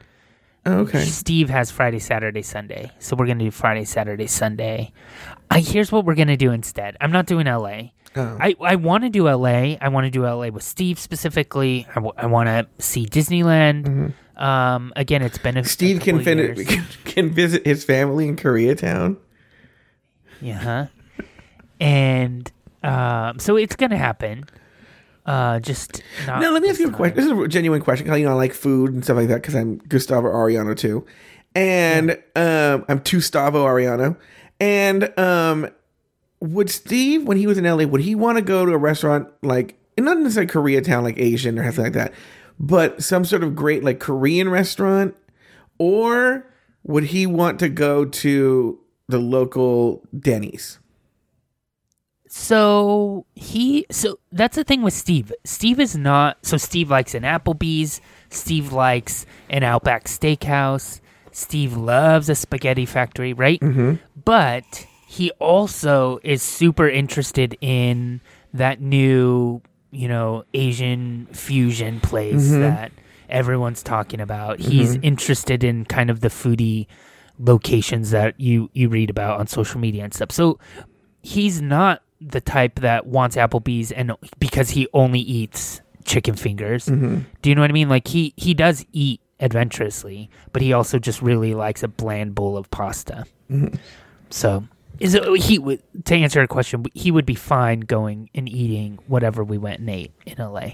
[0.65, 1.03] oh, okay.
[1.03, 2.89] Steve has Friday, Saturday, Sunday.
[2.99, 4.93] So we're gonna do Friday, Saturday, Sunday.
[5.51, 6.95] I here's what we're gonna do instead.
[7.01, 7.89] I'm not doing LA.
[8.15, 8.37] Oh.
[8.39, 9.75] I, I want to do LA.
[9.81, 11.85] I want to do LA with Steve specifically.
[11.91, 14.13] I, w- I want to see Disneyland.
[14.37, 15.67] Um, again, it's been a Mm-hmm.
[15.67, 19.17] Steve a can, fin- can can visit his family in Koreatown.
[20.41, 20.57] Yeah.
[20.57, 20.85] huh?
[21.79, 22.51] And
[22.83, 24.45] um, so it's gonna happen.
[25.25, 27.15] Uh, just not No, let me ask you a question.
[27.17, 28.07] This is a genuine question.
[28.07, 31.05] How you know I like food and stuff like that because I'm Gustavo Arellano too,
[31.53, 34.17] and um, I'm Gustavo Arellano.
[34.59, 35.67] And um,
[36.39, 39.27] would Steve, when he was in LA, would he want to go to a restaurant
[39.41, 42.13] like not necessarily Koreatown, like Asian or something like that,
[42.59, 45.15] but some sort of great like Korean restaurant,
[45.77, 46.45] or
[46.83, 50.79] would he want to go to the local Denny's?
[52.29, 55.31] So he so that's the thing with Steve.
[55.43, 60.99] Steve is not so Steve likes an Applebee's, Steve likes an Outback Steakhouse,
[61.31, 63.59] Steve loves a spaghetti factory, right?
[63.59, 63.95] Mm-hmm.
[64.25, 68.19] But he also is super interested in
[68.53, 72.59] that new, you know, Asian fusion place mm-hmm.
[72.59, 72.91] that
[73.29, 74.59] everyone's talking about.
[74.59, 74.69] Mm-hmm.
[74.69, 76.87] He's interested in kind of the foodie
[77.39, 80.29] locations that you you read about on social media and stuff.
[80.29, 80.59] So
[81.21, 86.87] he's not the type that wants Applebee's and because he only eats chicken fingers.
[86.87, 87.19] Mm-hmm.
[87.41, 87.87] Do you know what I mean?
[87.87, 92.57] Like he he does eat adventurously, but he also just really likes a bland bowl
[92.57, 93.23] of pasta.
[94.29, 94.67] So
[94.99, 96.85] is it he would to answer your question?
[96.93, 100.71] He would be fine going and eating whatever we went and ate in LA.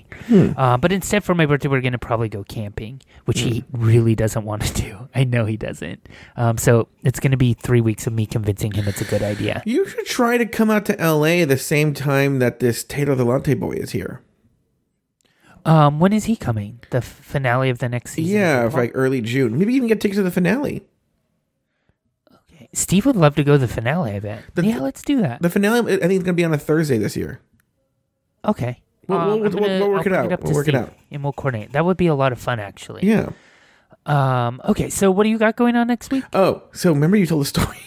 [0.57, 4.45] Uh, but instead, for my birthday, we're gonna probably go camping, which he really doesn't
[4.45, 5.09] want to do.
[5.15, 6.07] I know he doesn't.
[6.36, 9.61] Um, so it's gonna be three weeks of me convincing him it's a good idea.
[9.65, 13.26] You should try to come out to LA the same time that this Tato the
[13.26, 14.21] Latte Boy is here.
[15.65, 16.80] Um, when is he coming?
[16.89, 18.36] The finale of the next season?
[18.36, 19.57] Yeah, like early June.
[19.57, 20.84] Maybe even get tickets to the finale.
[22.74, 24.11] Steve would love to go to the finale.
[24.13, 24.43] I bet.
[24.55, 25.41] The- yeah, let's do that.
[25.41, 27.39] The finale, I think, is going to be on a Thursday this year.
[28.45, 28.82] okay.
[29.07, 30.32] We'll- Um, we'll- I'm we'll- gonna- we'll work I'll it out.
[30.32, 30.93] up We'll to work it out.
[31.11, 31.74] and we'll coordinate.
[31.74, 33.05] That would be a lot of fun, actually.
[33.05, 33.30] Yeah.
[34.05, 34.61] Um.
[34.65, 34.89] Okay.
[34.89, 36.24] So, what do you got going on next week?
[36.34, 37.78] Oh, so remember you told the story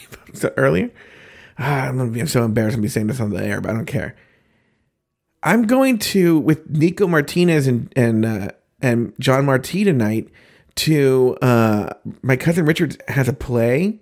[0.57, 0.91] earlier?
[1.59, 3.71] Ah, I'm gonna be I'm so embarrassed to be saying this on the air, but
[3.71, 4.15] I don't care.
[5.43, 8.49] I'm going to with Nico Martinez and and uh,
[8.83, 10.29] and John Marti tonight
[10.77, 11.91] to uh,
[12.23, 14.01] my cousin Richard has a play.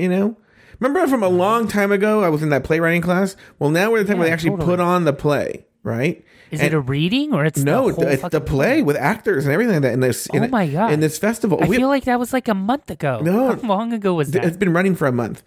[0.00, 0.36] You know,
[0.78, 2.22] remember from a long time ago?
[2.24, 3.36] I was in that playwriting class.
[3.58, 4.66] Well, now we're the time where they actually totally.
[4.66, 6.24] put on the play, right?
[6.50, 9.52] Is And- it a reading or it's no, The it's the play with actors and
[9.52, 10.26] everything like that in this.
[10.34, 10.92] Oh my God.
[10.92, 13.20] In this festival, I We- feel like that was like a month ago.
[13.22, 13.54] No.
[13.54, 14.44] How long ago was that?
[14.44, 15.42] It's been running for a month.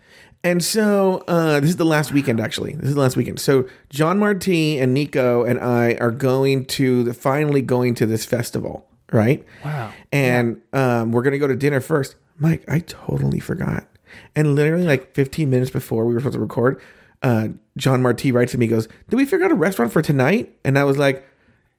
[0.45, 2.73] And so uh, this is the last weekend, actually.
[2.73, 3.39] This is the last weekend.
[3.39, 8.23] So John Marti and Nico and I are going to the, finally going to this
[8.25, 9.43] festival, right?
[9.65, 9.91] Wow.
[10.11, 12.15] And um, we're going to go to dinner first.
[12.37, 13.87] Mike, I totally forgot.
[14.35, 16.81] And literally like 15 minutes before we were supposed to record,
[17.21, 20.57] uh, John Marti writes to me, goes, Did we figure out a restaurant for tonight?
[20.63, 21.25] And I was like,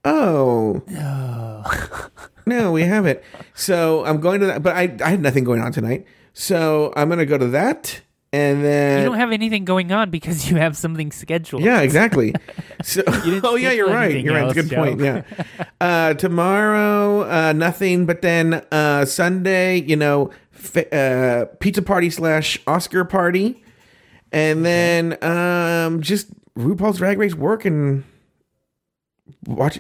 [0.04, 0.82] Oh.
[2.46, 3.20] no, we haven't.
[3.54, 6.06] So I'm going to that, but I, I had nothing going on tonight.
[6.34, 8.02] So I'm going to go to that.
[8.34, 8.98] And then.
[8.98, 11.62] you don't have anything going on because you have something scheduled.
[11.62, 12.34] Yeah, exactly.
[12.82, 14.24] So, oh yeah, you're right.
[14.24, 14.50] You're right.
[14.50, 15.00] a good point.
[15.00, 15.22] Yeah.
[15.80, 18.06] Uh, tomorrow, uh, nothing.
[18.06, 20.30] But then uh, Sunday, you know,
[20.92, 23.62] uh, pizza party slash Oscar party,
[24.32, 28.04] and then um, just RuPaul's Drag Race work and
[29.46, 29.78] watch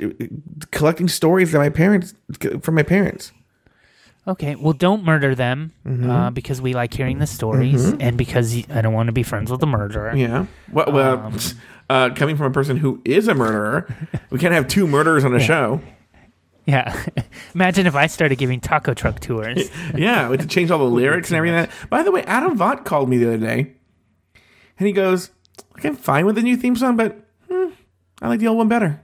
[0.70, 2.14] collecting stories that my parents
[2.60, 3.32] from my parents.
[4.26, 4.54] Okay.
[4.54, 6.08] Well, don't murder them Mm-hmm.
[6.10, 9.50] uh, because we like hearing the stories and because I don't want to be friends
[9.50, 10.16] with the murderer.
[10.16, 10.46] Yeah.
[10.72, 11.36] Well, well Um,
[11.90, 13.86] uh, coming from a person who is a murderer,
[14.30, 15.82] we can't have two murderers on a show.
[16.66, 17.04] Yeah.
[17.54, 19.70] Imagine if I started giving taco truck tours.
[19.94, 21.68] yeah, we had to change all the lyrics and everything.
[21.90, 23.72] By the way, Adam Vaught called me the other day,
[24.78, 25.30] and he goes,
[25.74, 27.16] "Like I'm fine with the new theme song, but
[27.50, 27.68] hmm,
[28.22, 29.00] I like the old one better."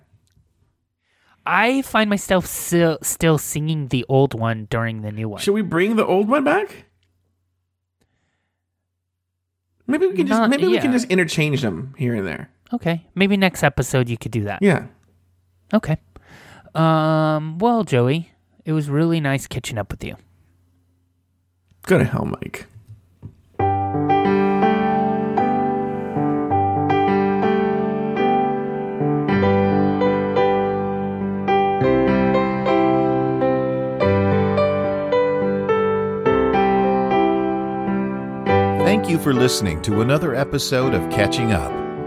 [1.47, 5.41] I find myself still still singing the old one during the new one.
[5.41, 6.85] Should we bring the old one back?
[9.87, 12.51] Maybe we can just Not- maybe we can just interchange them here and there.
[12.73, 13.05] Okay.
[13.17, 14.63] Maybe next episode you could do that.
[14.63, 14.87] Yeah.
[15.75, 15.97] Okay.
[16.75, 17.59] Um.
[17.59, 18.31] Well, Joey,
[18.65, 20.17] it was really nice catching up with you.
[21.87, 22.67] Go to hell, Mike.
[38.85, 41.80] Thank you for listening to another episode of Catching Up.